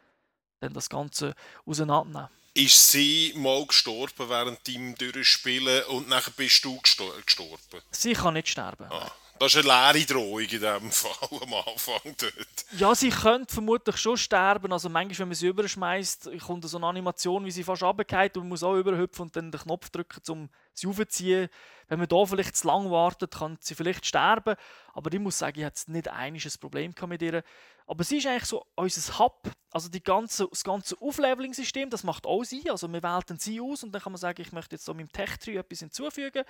dann 0.61 0.73
das 0.73 0.89
Ganze 0.89 1.35
auseinandernehmen. 1.65 2.31
Ist 2.55 2.91
sie 2.91 3.35
mal 3.37 3.67
gestorben 3.67 4.31
während 4.31 4.67
deinem 4.67 4.95
Durchspielen 4.95 5.85
und 5.87 6.09
nachher 6.09 6.33
bist 6.35 6.65
du 6.65 6.81
gestorben? 6.81 7.83
Sie 7.91 8.15
kann 8.15 8.35
nicht 8.35 8.49
sterben. 8.49 8.87
Ah. 8.91 9.13
Das 9.39 9.55
ist 9.55 9.69
eine 9.69 9.93
leere 9.93 10.07
Drohung 10.07 10.41
in 10.41 10.49
diesem 10.49 10.91
Fall 10.91 11.39
am 11.43 11.55
Anfang 11.55 12.15
dort. 12.19 12.65
Ja, 12.79 12.95
sie 12.95 13.11
könnte 13.11 13.53
vermutlich 13.53 13.97
schon 13.97 14.17
sterben. 14.17 14.73
Also 14.73 14.89
manchmal, 14.89 15.19
wenn 15.19 15.29
man 15.29 15.35
sie 15.35 15.49
überschmeißt, 15.49 16.31
kommt 16.47 16.69
so 16.69 16.79
eine 16.79 16.87
Animation, 16.87 17.45
wie 17.45 17.51
sie 17.51 17.65
fast 17.65 17.83
runtergeht 17.83 18.37
und 18.37 18.45
man 18.45 18.51
muss 18.51 18.63
auch 18.63 18.77
überhüpfen 18.77 19.23
und 19.25 19.37
dann 19.37 19.51
den 19.51 19.61
Knopf 19.61 19.91
drücken, 19.91 20.21
um 20.29 20.49
sie 20.73 20.87
aufzuziehen. 20.87 21.49
Wenn 21.89 21.99
man 21.99 22.09
da 22.09 22.25
vielleicht 22.25 22.57
zu 22.57 22.67
lange 22.67 22.91
wartet, 22.91 23.35
kann 23.35 23.59
sie 23.61 23.75
vielleicht 23.75 24.07
sterben. 24.07 24.57
Aber 24.95 25.13
ich 25.13 25.21
muss 25.21 25.39
sagen, 25.39 25.59
ich 25.61 25.65
hatte 25.65 25.93
nicht 25.93 26.09
ein 26.09 26.39
Problem 26.61 26.95
mit 27.07 27.23
ihr. 27.23 27.43
Aber 27.87 28.03
sie 28.03 28.19
ist 28.19 28.27
eigentlich 28.27 28.47
so 28.47 28.67
unser 28.75 29.19
Hub. 29.19 29.49
Also 29.71 29.89
die 29.89 30.03
ganze, 30.03 30.49
das 30.49 30.65
ganze 30.65 30.97
Aufleveling-System, 31.01 31.91
das 31.91 32.03
macht 32.03 32.27
auch 32.27 32.43
sie. 32.43 32.69
Also 32.71 32.89
wir 32.89 33.03
wählen 33.03 33.39
sie 33.39 33.61
aus 33.61 33.85
und 33.85 33.93
dann 33.93 34.03
kann 34.03 34.13
man 34.13 34.19
sagen, 34.19 34.41
ich 34.41 34.53
möchte 34.53 34.77
jetzt 34.77 34.85
so 34.85 34.95
meinem 34.95 35.13
Tech-Tree 35.13 35.57
etwas 35.57 35.81
hinzufügen. 35.81 36.45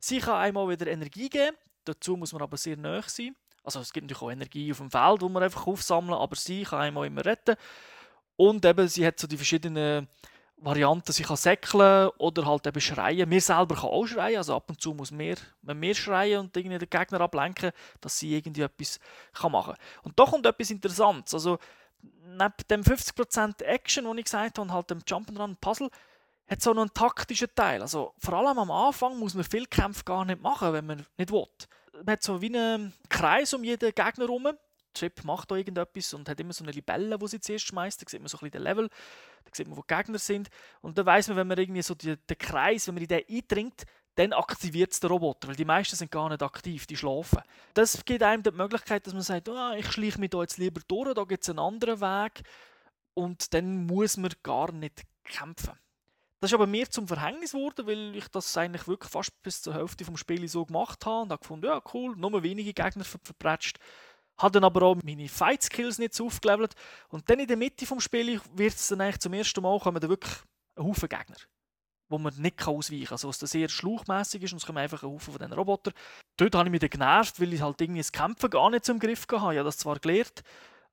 Sie 0.00 0.18
kann 0.18 0.36
einmal 0.36 0.68
wieder 0.68 0.86
Energie 0.86 1.28
geben. 1.28 1.56
Dazu 1.84 2.16
muss 2.16 2.32
man 2.32 2.42
aber 2.42 2.56
sehr 2.56 2.76
nah 2.76 3.02
sein. 3.02 3.34
Also 3.62 3.80
es 3.80 3.92
gibt 3.92 4.04
natürlich 4.04 4.22
auch 4.22 4.30
Energie 4.30 4.70
auf 4.70 4.78
dem 4.78 4.90
Feld, 4.90 5.22
wo 5.22 5.28
man 5.28 5.42
einfach 5.42 5.66
aufsammeln, 5.66 6.18
aber 6.18 6.36
sie 6.36 6.62
kann 6.62 6.80
einmal 6.80 7.06
immer 7.06 7.24
retten. 7.24 7.56
Und 8.36 8.64
eben, 8.64 8.88
sie 8.88 9.06
hat 9.06 9.20
so 9.20 9.26
die 9.26 9.36
verschiedenen 9.36 10.08
Varianten, 10.56 11.12
sie 11.12 11.22
kann 11.22 11.36
säckeln 11.36 12.10
oder 12.18 12.46
halt 12.46 12.66
eben 12.66 12.80
schreien. 12.80 13.28
Mir 13.28 13.40
selber 13.40 13.74
kann 13.76 13.90
auch 13.90 14.06
schreien, 14.06 14.38
also 14.38 14.54
ab 14.54 14.68
und 14.68 14.80
zu 14.80 14.94
muss 14.94 15.10
mehr, 15.10 15.36
man 15.62 15.78
mehr 15.78 15.94
schreien 15.94 16.40
und 16.40 16.56
irgendwie 16.56 16.78
den 16.78 16.90
Gegner 16.90 17.20
ablenken, 17.20 17.72
dass 18.00 18.18
sie 18.18 18.36
irgendwie 18.36 18.62
etwas 18.62 19.00
kann 19.32 19.52
machen 19.52 19.74
kann. 19.74 20.02
Und 20.02 20.18
da 20.18 20.24
kommt 20.24 20.46
etwas 20.46 20.70
Interessantes. 20.70 21.34
Also 21.34 21.58
neben 22.02 22.54
dem 22.70 22.82
50% 22.82 23.62
Action, 23.62 24.04
den 24.04 24.18
ich 24.18 24.24
gesagt 24.24 24.58
habe, 24.58 24.62
und 24.62 24.72
halt 24.72 24.90
dem 24.90 25.00
Jump'n'Run 25.00 25.56
Puzzle, 25.60 25.90
hat 26.50 26.64
noch 26.64 26.76
einen 26.76 26.92
taktischen 26.92 27.48
Teil. 27.54 27.80
Also 27.80 28.14
vor 28.18 28.34
allem 28.34 28.58
am 28.58 28.70
Anfang 28.70 29.18
muss 29.18 29.34
man 29.34 29.44
viel 29.44 29.66
Kämpfe 29.66 30.04
gar 30.04 30.24
nicht 30.24 30.42
machen, 30.42 30.72
wenn 30.72 30.86
man 30.86 31.06
nicht 31.16 31.30
will. 31.30 31.46
Man 32.04 32.12
hat 32.12 32.22
so 32.22 32.40
wie 32.40 32.46
einen 32.46 32.92
Kreis 33.08 33.54
um 33.54 33.62
jeden 33.62 33.94
Gegner 33.94 34.24
herum. 34.26 34.48
Chip 34.92 35.22
macht 35.22 35.50
da 35.50 35.54
irgendetwas 35.54 36.12
und 36.14 36.28
hat 36.28 36.40
immer 36.40 36.52
so 36.52 36.64
eine 36.64 36.72
Libelle, 36.72 37.20
wo 37.20 37.26
sie 37.28 37.40
zuerst 37.40 37.66
schmeißt. 37.66 38.02
Da 38.02 38.08
sieht 38.08 38.20
man 38.20 38.28
so 38.28 38.38
ein 38.38 38.40
bisschen 38.40 38.52
den 38.52 38.62
Level, 38.62 38.88
da 39.44 39.50
sieht 39.52 39.68
man, 39.68 39.76
wo 39.76 39.82
die 39.82 39.94
Gegner 39.94 40.18
sind. 40.18 40.48
Und 40.80 40.98
dann 40.98 41.06
weiß 41.06 41.28
man, 41.28 41.36
wenn 41.36 41.46
man 41.46 41.58
irgendwie 41.58 41.82
so 41.82 41.94
die, 41.94 42.16
den 42.16 42.38
Kreis, 42.38 42.88
wenn 42.88 42.94
man 42.94 43.02
in 43.04 43.08
den 43.08 43.22
eindringt, 43.28 43.84
dann 44.16 44.32
aktiviert 44.32 44.92
es 44.92 45.00
den 45.00 45.10
Roboter, 45.10 45.48
weil 45.48 45.56
die 45.56 45.64
meisten 45.64 45.94
sind 45.94 46.10
gar 46.10 46.28
nicht 46.28 46.42
aktiv, 46.42 46.86
die 46.86 46.96
schlafen. 46.96 47.42
Das 47.74 48.04
gibt 48.04 48.22
einem 48.22 48.42
die 48.42 48.50
Möglichkeit, 48.50 49.06
dass 49.06 49.14
man 49.14 49.22
sagt, 49.22 49.48
oh, 49.48 49.72
ich 49.76 49.90
schleiche 49.90 50.18
mich 50.18 50.30
da 50.30 50.40
jetzt 50.40 50.58
lieber 50.58 50.80
durch, 50.88 51.14
da 51.14 51.22
gibt 51.22 51.44
es 51.44 51.48
einen 51.48 51.60
anderen 51.60 52.00
Weg 52.00 52.42
und 53.14 53.54
dann 53.54 53.86
muss 53.86 54.16
man 54.16 54.32
gar 54.42 54.72
nicht 54.72 55.04
kämpfen. 55.24 55.78
Das 56.40 56.50
ist 56.50 56.54
aber 56.54 56.66
mir 56.66 56.88
zum 56.88 57.06
Verhängnis 57.06 57.52
geworden, 57.52 57.86
weil 57.86 58.16
ich 58.16 58.26
das 58.28 58.56
eigentlich 58.56 58.88
wirklich 58.88 59.12
fast 59.12 59.30
bis 59.42 59.60
zur 59.60 59.74
Hälfte 59.74 60.06
vom 60.06 60.16
Spiel 60.16 60.48
so 60.48 60.64
gemacht 60.64 61.04
habe 61.04 61.22
und 61.22 61.32
habe 61.32 61.40
gefunden, 61.40 61.66
ja 61.66 61.82
cool, 61.92 62.16
nur 62.16 62.42
wenige 62.42 62.72
Gegner 62.72 63.04
ver 63.04 63.20
verpretscht. 63.22 63.78
Habe 64.38 64.52
dann 64.52 64.64
aber 64.64 64.82
auch 64.82 64.96
meine 65.04 65.28
Fight 65.28 65.62
Skills 65.62 65.98
nicht 65.98 66.14
so 66.14 66.26
aufgelevelt. 66.26 66.74
Und 67.10 67.28
dann 67.28 67.40
in 67.40 67.46
der 67.46 67.58
Mitte 67.58 67.84
vom 67.84 68.00
Spiel 68.00 68.40
wird 68.54 68.72
es 68.72 68.88
dann 68.88 69.02
eigentlich 69.02 69.18
zum 69.18 69.34
ersten 69.34 69.60
Mal 69.60 69.78
kommen 69.78 70.00
wirklich 70.00 70.34
ein 70.76 70.84
Haufen 70.84 71.10
Gegner, 71.10 71.36
wo 72.08 72.16
man 72.16 72.34
nicht 72.34 72.66
ausweichen 72.66 73.04
kann. 73.04 73.12
Also 73.12 73.28
was 73.28 73.38
sehr 73.38 73.68
schlauchmässig 73.68 74.42
ist 74.42 74.52
und 74.52 74.58
es 74.58 74.66
kommen 74.66 74.78
einfach 74.78 75.02
ein 75.02 75.10
Haufen 75.10 75.34
von 75.34 75.38
diesen 75.38 75.52
Robotern. 75.52 75.92
Dort 76.38 76.54
habe 76.54 76.68
ich 76.68 76.70
mich 76.70 76.80
dann 76.80 76.88
genervt, 76.88 77.38
weil 77.38 77.52
ich 77.52 77.60
halt 77.60 77.78
irgendwie 77.82 78.00
das 78.00 78.12
Kämpfen 78.12 78.48
gar 78.48 78.70
nicht 78.70 78.86
zum 78.86 78.98
Griff 78.98 79.26
hatte. 79.30 79.34
Ich 79.34 79.58
habe 79.58 79.64
das 79.64 79.76
zwar 79.76 79.98
gelernt, 79.98 80.42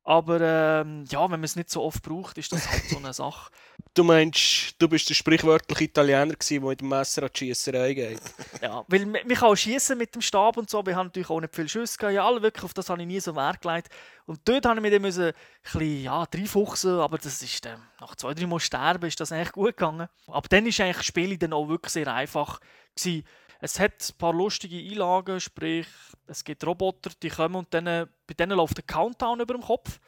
aber 0.08 0.40
ähm, 0.40 1.04
ja, 1.10 1.22
wenn 1.24 1.32
man 1.32 1.44
es 1.44 1.58
nicht 1.58 1.70
so 1.70 1.84
oft 1.84 2.02
braucht, 2.02 2.38
ist 2.38 2.54
das 2.54 2.72
halt 2.72 2.86
so 2.86 2.96
eine 2.96 3.12
Sache. 3.14 3.52
Du 3.94 4.06
meinst, 4.06 4.76
du 4.80 4.88
bist 4.88 5.10
der 5.10 5.16
sprichwörtliche 5.16 5.84
Italiener 5.84 6.28
gewesen, 6.34 6.62
der 6.62 6.70
mit 6.70 6.80
dem 6.80 6.88
Messer 6.88 7.24
an 7.24 7.30
die 7.36 7.40
Schiesserei 7.40 7.94
geht. 7.94 8.22
ja, 8.62 8.86
weil 8.88 9.06
man 9.06 9.28
kann 9.28 9.58
schießen 9.58 9.98
mit 9.98 10.16
dem 10.16 10.22
Stab 10.22 10.56
und 10.56 10.70
so, 10.70 10.80
aber 10.80 10.92
ich 10.92 10.98
habe 10.98 11.08
natürlich 11.08 11.30
auch 11.30 11.42
nicht 11.42 11.54
viel 11.54 11.68
Schüsse 11.68 11.98
gehabt. 11.98 12.16
Ja, 12.16 12.42
wirklich, 12.42 12.64
auf 12.64 12.74
das 12.74 12.90
habe 12.90 13.02
ich 13.02 13.08
nie 13.08 13.20
so 13.20 13.36
Wert 13.36 13.60
gelegt. 13.60 13.90
Und 14.26 14.40
dort 14.46 14.66
habe 14.66 14.78
ich 14.78 14.82
mit 14.82 14.94
dem 14.94 15.04
ein 15.04 15.12
bisschen, 15.12 16.04
ja, 16.04 16.24
reinfuchsen, 16.24 17.00
aber 17.02 17.18
das 17.18 17.42
ist 17.44 17.66
dann, 17.66 17.82
nach 18.00 18.16
zwei, 18.16 18.34
drei 18.34 18.48
Mal 18.48 18.62
sterben, 18.62 19.08
ist 19.08 19.20
das 19.20 19.34
eigentlich 19.34 19.52
gut 19.52 19.76
gegangen. 19.76 20.08
Aber 20.28 20.48
dann 20.48 20.66
ist 20.68 20.80
eigentlich 20.80 20.98
das 20.98 21.06
Spiel 21.06 21.38
dann 21.38 21.52
auch 21.52 21.68
wirklich 21.68 21.92
sehr 21.92 22.08
einfach 22.14 22.62
gewesen. 22.96 23.26
Es 23.60 23.80
hat 23.80 23.94
ein 24.10 24.18
paar 24.18 24.34
lustige 24.34 24.78
Einlagen, 24.78 25.40
sprich, 25.40 25.88
es 26.28 26.44
gibt 26.44 26.66
Roboter, 26.66 27.12
die 27.22 27.30
kommen 27.30 27.56
und 27.56 27.74
dann, 27.74 27.86
bei 27.86 28.34
denen 28.34 28.58
läuft 28.58 28.78
der 28.78 28.84
Countdown 28.84 29.40
über 29.40 29.54
dem 29.54 29.64
Kopf. 29.64 30.00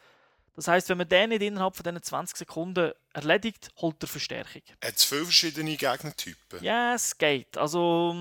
Das 0.56 0.68
heißt, 0.68 0.90
wenn 0.90 0.98
man 0.98 1.08
den 1.08 1.30
nicht 1.30 1.42
innerhalb 1.42 1.76
von 1.76 1.84
diesen 1.84 2.04
20 2.04 2.36
Sekunden 2.36 2.92
erledigt, 3.14 3.70
holt 3.78 4.04
er 4.04 4.08
Verstärkung. 4.08 4.62
Hat 4.84 4.94
es 4.94 5.06
viele 5.06 5.24
verschiedene 5.24 5.78
Gegnertypen? 5.78 6.62
Ja, 6.62 6.96
es 6.96 7.18
geht. 7.18 7.58
Also, 7.58 8.14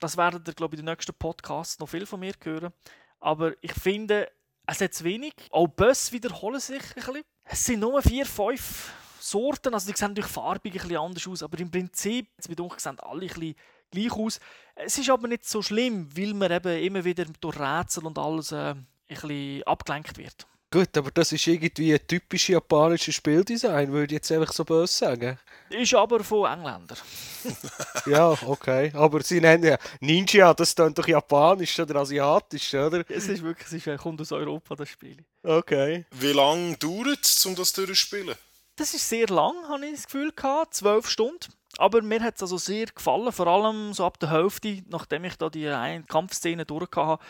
das 0.00 0.16
werden 0.16 0.42
ihr, 0.44 0.52
glaube 0.52 0.74
ich, 0.74 0.80
in 0.80 0.86
den 0.86 0.92
nächsten 0.92 1.14
Podcasts 1.14 1.78
noch 1.78 1.88
viel 1.88 2.04
von 2.04 2.18
mir 2.18 2.34
hören. 2.42 2.72
Aber 3.20 3.52
ich 3.60 3.72
finde, 3.72 4.28
es 4.66 4.80
hat 4.80 4.94
zu 4.94 5.04
wenig. 5.04 5.34
Auch 5.50 5.68
Böss 5.68 6.10
wiederholen 6.10 6.58
sich 6.58 6.82
ein 6.82 6.94
bisschen. 6.94 7.22
Es 7.44 7.64
sind 7.64 7.78
nur 7.78 8.02
vier, 8.02 8.26
fünf 8.26 8.92
Sorten. 9.20 9.72
Also, 9.72 9.88
die 9.88 9.96
sehen 9.96 10.08
natürlich 10.08 10.30
farbig 10.30 10.74
ein 10.74 10.80
bisschen 10.80 10.96
anders 10.96 11.28
aus. 11.28 11.42
Aber 11.44 11.56
im 11.60 11.70
Prinzip, 11.70 12.30
jetzt 12.36 12.48
mit 12.48 12.58
uns 12.58 12.82
sehen 12.82 12.98
alle 12.98 13.22
ein 13.22 13.28
bisschen 13.28 13.54
gleich 13.90 14.12
aus. 14.12 14.40
Es 14.74 14.98
ist 14.98 15.10
aber 15.10 15.28
nicht 15.28 15.48
so 15.48 15.62
schlimm, 15.62 16.08
weil 16.16 16.34
man 16.34 16.52
eben 16.52 16.82
immer 16.82 17.04
wieder 17.04 17.24
durch 17.40 17.58
Rätsel 17.58 18.06
und 18.06 18.18
alles 18.18 18.52
äh, 18.52 18.74
ein 18.74 18.86
bisschen 19.08 19.62
abgelenkt 19.64 20.18
wird. 20.18 20.46
Gut, 20.70 20.96
aber 20.96 21.12
das 21.12 21.30
ist 21.32 21.46
irgendwie 21.46 21.94
ein 21.94 22.06
typisches 22.06 22.48
japanisches 22.48 23.14
Spieldesign, 23.14 23.92
würde 23.92 24.06
ich 24.06 24.18
jetzt 24.18 24.32
einfach 24.32 24.52
so 24.52 24.64
böse 24.64 24.92
sagen. 24.92 25.38
Ist 25.70 25.94
aber 25.94 26.22
von 26.22 26.50
Engländern. 26.50 26.98
Ja, 28.06 28.30
okay. 28.46 28.92
Aber 28.94 29.22
sie 29.22 29.40
nennen 29.40 29.64
ja 29.64 29.78
Ninja, 30.00 30.52
das 30.54 30.74
klingt 30.74 30.98
doch 30.98 31.06
japanisch 31.06 31.78
oder 31.78 31.96
asiatisch, 32.00 32.74
oder? 32.74 33.04
Es 33.08 33.28
ist 33.28 33.42
wirklich, 33.42 33.66
es 33.66 33.86
ist, 33.86 34.00
kommt 34.00 34.20
aus 34.20 34.32
Europa, 34.32 34.74
das 34.74 34.88
Spiel. 34.88 35.16
Okay. 35.42 36.04
Wie 36.10 36.32
lange 36.32 36.76
dauert 36.76 37.24
es, 37.24 37.46
um 37.46 37.54
das 37.54 37.72
durchzuspielen? 37.72 38.36
Das 38.76 38.94
ist 38.94 39.08
sehr 39.08 39.28
lang, 39.28 39.54
habe 39.68 39.86
ich 39.86 39.94
das 39.94 40.04
Gefühl 40.06 40.32
gehabt, 40.32 40.74
zwölf 40.74 41.08
Stunden. 41.08 41.52
Aber 41.78 42.02
mir 42.02 42.22
hat 42.22 42.36
es 42.36 42.42
also 42.42 42.56
sehr 42.56 42.86
gefallen, 42.86 43.32
vor 43.32 43.46
allem 43.46 43.92
so 43.92 44.04
ab 44.04 44.18
der 44.18 44.30
Hälfte, 44.30 44.82
nachdem 44.88 45.24
ich 45.24 45.36
da 45.36 45.50
die 45.50 45.68
eine 45.68 46.04
Kampfszene 46.04 46.64
durchgehabt 46.64 47.20
habe, 47.22 47.24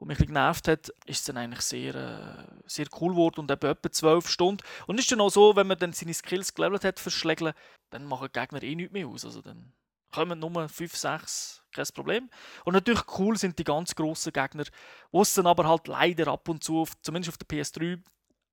die 0.00 0.06
mich 0.06 0.20
ein 0.20 0.26
genervt 0.26 0.68
hat, 0.68 0.88
ist 1.06 1.20
es 1.20 1.24
dann 1.24 1.36
eigentlich 1.36 1.60
sehr, 1.60 1.94
äh, 1.94 2.60
sehr 2.66 2.86
cool 3.00 3.10
geworden 3.10 3.40
und 3.40 3.50
etwa 3.50 3.76
zwölf 3.90 4.28
Stunden. 4.28 4.62
Und 4.86 4.98
ist 4.98 5.10
dann 5.12 5.20
auch 5.20 5.30
so, 5.30 5.56
wenn 5.56 5.66
man 5.66 5.78
dann 5.78 5.92
seine 5.92 6.14
Skills 6.14 6.54
gelevelt 6.54 6.84
hat 6.84 6.98
für 7.00 7.10
Schlägeln, 7.10 7.52
dann 7.90 8.06
machen 8.06 8.28
die 8.34 8.38
Gegner 8.38 8.62
eh 8.62 8.74
nichts 8.74 8.92
mehr 8.92 9.06
aus. 9.06 9.24
Also 9.24 9.42
dann 9.42 9.72
kommen 10.10 10.38
nur 10.38 10.68
5, 10.68 10.96
6, 10.96 11.62
kein 11.72 11.86
Problem. 11.94 12.30
Und 12.64 12.74
natürlich 12.74 13.02
cool 13.18 13.36
sind 13.36 13.58
die 13.58 13.64
ganz 13.64 13.94
grossen 13.94 14.32
Gegner, 14.32 14.64
wo 15.12 15.22
es 15.22 15.34
dann 15.34 15.46
aber 15.46 15.68
halt 15.68 15.86
leider 15.86 16.28
ab 16.28 16.48
und 16.48 16.64
zu, 16.64 16.80
auf, 16.80 16.92
zumindest 17.02 17.34
auf 17.34 17.38
der 17.38 17.48
PS3, 17.48 18.02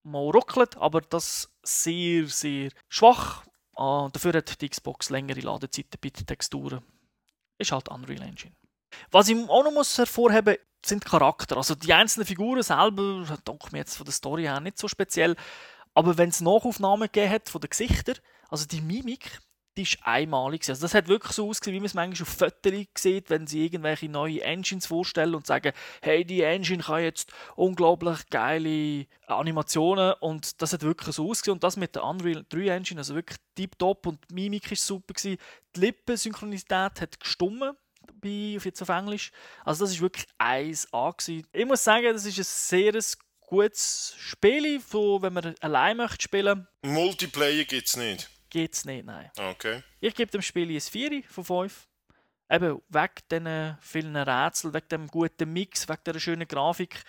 mal 0.03 0.29
ruckelt, 0.29 0.77
aber 0.77 1.01
das 1.01 1.49
sehr, 1.63 2.27
sehr 2.27 2.71
schwach. 2.89 3.46
Ah, 3.77 4.09
dafür 4.11 4.33
hat 4.33 4.59
die 4.59 4.69
Xbox 4.69 5.09
längere 5.09 5.39
Ladezeiten 5.39 5.99
bei 6.01 6.09
den 6.09 6.25
Texturen. 6.25 6.83
Ist 7.59 7.71
halt 7.71 7.89
Unreal 7.89 8.23
Engine. 8.23 8.55
Was 9.11 9.29
ich 9.29 9.37
auch 9.49 9.63
noch 9.63 9.71
muss 9.71 9.97
hervorheben 9.97 10.57
sind 10.83 11.05
Charakter. 11.05 11.57
Also 11.57 11.75
die 11.75 11.93
einzelnen 11.93 12.25
Figuren 12.25 12.63
selber, 12.63 13.23
denke 13.45 13.67
mir 13.71 13.79
jetzt 13.79 13.97
von 13.97 14.05
der 14.05 14.13
Story 14.13 14.43
her 14.43 14.59
nicht 14.59 14.77
so 14.77 14.87
speziell, 14.87 15.35
aber 15.93 16.17
wenn 16.17 16.29
es 16.29 16.41
Nachaufnahmen 16.41 17.07
gegeben 17.11 17.31
hat 17.31 17.49
von 17.49 17.61
den 17.61 17.69
Gesichtern, 17.69 18.17
also 18.49 18.65
die 18.65 18.81
Mimik, 18.81 19.39
ist 19.83 19.97
einmalig. 20.01 20.67
Also 20.67 20.81
das 20.81 20.93
hat 20.93 21.07
wirklich 21.07 21.33
so 21.33 21.49
ausgesehen, 21.49 21.75
wie 21.75 21.79
man 21.79 21.85
es 21.85 21.93
manchmal 21.93 22.27
auf 22.27 22.33
Fotos 22.33 22.85
sieht, 22.97 23.29
wenn 23.29 23.47
sie 23.47 23.65
irgendwelche 23.65 24.09
neue 24.09 24.41
Engines 24.41 24.87
vorstellen 24.87 25.35
und 25.35 25.45
sagen, 25.47 25.73
hey, 26.01 26.25
die 26.25 26.41
Engine 26.41 26.83
kann 26.83 27.03
jetzt 27.03 27.31
unglaublich 27.55 28.27
geile 28.29 29.05
Animationen 29.27 30.13
und 30.19 30.61
das 30.61 30.73
hat 30.73 30.83
wirklich 30.83 31.15
so 31.15 31.29
ausgesehen 31.29 31.53
und 31.55 31.63
das 31.63 31.77
mit 31.77 31.95
der 31.95 32.03
Unreal 32.03 32.45
3 32.49 32.67
Engine, 32.69 32.99
also 32.99 33.15
wirklich 33.15 33.37
tiptop 33.55 34.05
und 34.05 34.19
die 34.29 34.35
Mimik 34.35 34.71
ist 34.71 34.85
super 34.85 35.13
gewesen. 35.13 35.37
Die 35.75 35.79
Lippensynchronität 35.79 37.01
hat 37.01 37.19
gestummen 37.19 37.73
bei, 38.21 38.55
auf 38.57 38.65
jetzt 38.65 38.81
auf 38.81 38.89
Englisch. 38.89 39.31
Also 39.63 39.83
das 39.83 39.93
ist 39.93 40.01
wirklich 40.01 40.25
1A 40.39 41.17
gewesen. 41.17 41.47
Ich 41.51 41.65
muss 41.65 41.83
sagen, 41.83 42.13
das 42.13 42.25
ist 42.25 42.37
ein 42.37 42.43
sehr 42.43 42.93
gutes 43.41 44.13
Spiel, 44.17 44.81
wo, 44.91 45.21
wenn 45.21 45.33
man 45.33 45.55
allein 45.61 45.97
möchte 45.97 46.23
spielen, 46.23 46.67
Multiplayer 46.81 47.63
gibt 47.63 47.87
es 47.87 47.95
nicht. 47.95 48.29
Geht 48.57 48.73
es 48.73 48.85
nicht, 48.85 49.05
nein. 49.05 49.29
Okay. 49.37 49.83
Ich 49.99 50.15
gebe 50.15 50.31
dem 50.31 50.41
Spiel 50.41 50.75
ein 50.75 50.81
4 50.81 51.23
von 51.29 51.43
5. 51.43 51.87
Eben 52.49 52.81
wegen 52.89 53.13
diesen 53.29 53.77
vielen 53.81 54.15
Rätseln, 54.15 54.73
wegen 54.73 54.87
dem 54.87 55.07
guten 55.07 55.51
Mix, 55.51 55.87
wegen 55.87 56.01
dieser 56.05 56.19
schönen 56.19 56.47
Grafik. 56.47 57.03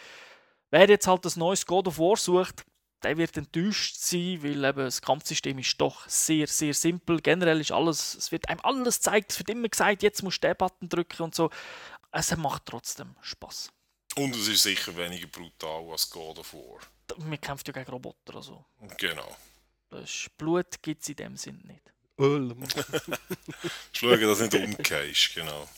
Wer 0.71 0.89
jetzt 0.89 1.07
halt 1.07 1.25
das 1.25 1.37
neues 1.37 1.65
God 1.65 1.87
of 1.87 1.99
War 1.99 2.17
sucht, 2.17 2.67
der 3.03 3.17
wird 3.17 3.37
enttäuscht 3.37 3.97
sein, 3.97 4.43
weil 4.43 4.65
eben 4.65 4.79
das 4.79 5.01
Kampfsystem 5.01 5.59
ist 5.59 5.81
doch 5.81 6.07
sehr, 6.09 6.49
sehr 6.49 6.75
simpel. 6.75 7.21
Generell 7.21 7.61
ist 7.61 7.73
alles, 7.73 8.15
es 8.17 8.33
wird 8.33 8.49
einem 8.49 8.61
alles 8.63 8.97
gezeigt, 8.97 9.31
es 9.31 9.39
wird 9.39 9.51
immer 9.51 9.69
gesagt, 9.69 10.03
jetzt 10.03 10.23
musst 10.23 10.43
du 10.43 10.49
den 10.49 10.57
Button 10.57 10.89
drücken 10.89 11.23
und 11.23 11.35
so. 11.35 11.51
Es 12.11 12.37
macht 12.37 12.67
trotzdem 12.67 13.15
Spaß. 13.23 13.71
Und 14.17 14.35
es 14.35 14.49
ist 14.49 14.63
sicher 14.63 14.95
weniger 14.97 15.29
brutal 15.29 15.89
als 15.93 16.11
God 16.11 16.41
of 16.41 16.53
War. 16.53 16.81
Man 17.19 17.41
kämpft 17.41 17.69
ja 17.69 17.73
gegen 17.73 17.91
Roboter, 17.91 18.35
also 18.35 18.65
Genau. 18.99 19.37
Blut 20.37 20.83
gibt 20.83 21.03
es 21.03 21.09
in 21.09 21.17
dem 21.17 21.37
Sinn 21.37 21.61
nicht. 21.67 21.83
Ulm. 22.17 22.63
Schauen, 23.93 24.21
dass 24.21 24.39
du 24.39 24.45
nicht 24.45 24.55
umgehst, 24.55 25.35
genau. 25.35 25.69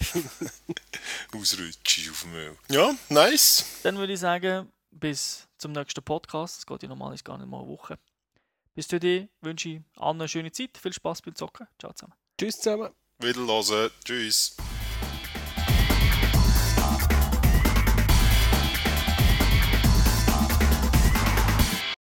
Ausrutschst 1.34 2.10
auf 2.10 2.22
dem 2.22 2.32
Müll. 2.32 2.56
Ja, 2.70 2.94
nice. 3.10 3.64
Dann 3.82 3.98
würde 3.98 4.14
ich 4.14 4.20
sagen, 4.20 4.72
bis 4.90 5.46
zum 5.58 5.72
nächsten 5.72 6.02
Podcast. 6.02 6.58
Es 6.58 6.66
geht 6.66 6.82
ja 6.82 6.88
normalerweise 6.88 7.22
gar 7.22 7.38
nicht 7.38 7.48
mal 7.48 7.60
eine 7.60 7.68
Woche. 7.68 7.98
Bis 8.74 8.88
dahin 8.88 9.28
wünsche 9.40 9.68
ich 9.68 9.80
allen 9.96 10.20
eine 10.20 10.28
schöne 10.28 10.52
Zeit, 10.52 10.78
viel 10.78 10.92
Spaß 10.92 11.22
beim 11.22 11.34
Zocken. 11.34 11.66
Ciao 11.78 11.92
zusammen. 11.92 12.14
Tschüss 12.38 12.56
zusammen. 12.60 12.90
Wiederhören. 13.18 13.90
Tschüss. 14.04 14.56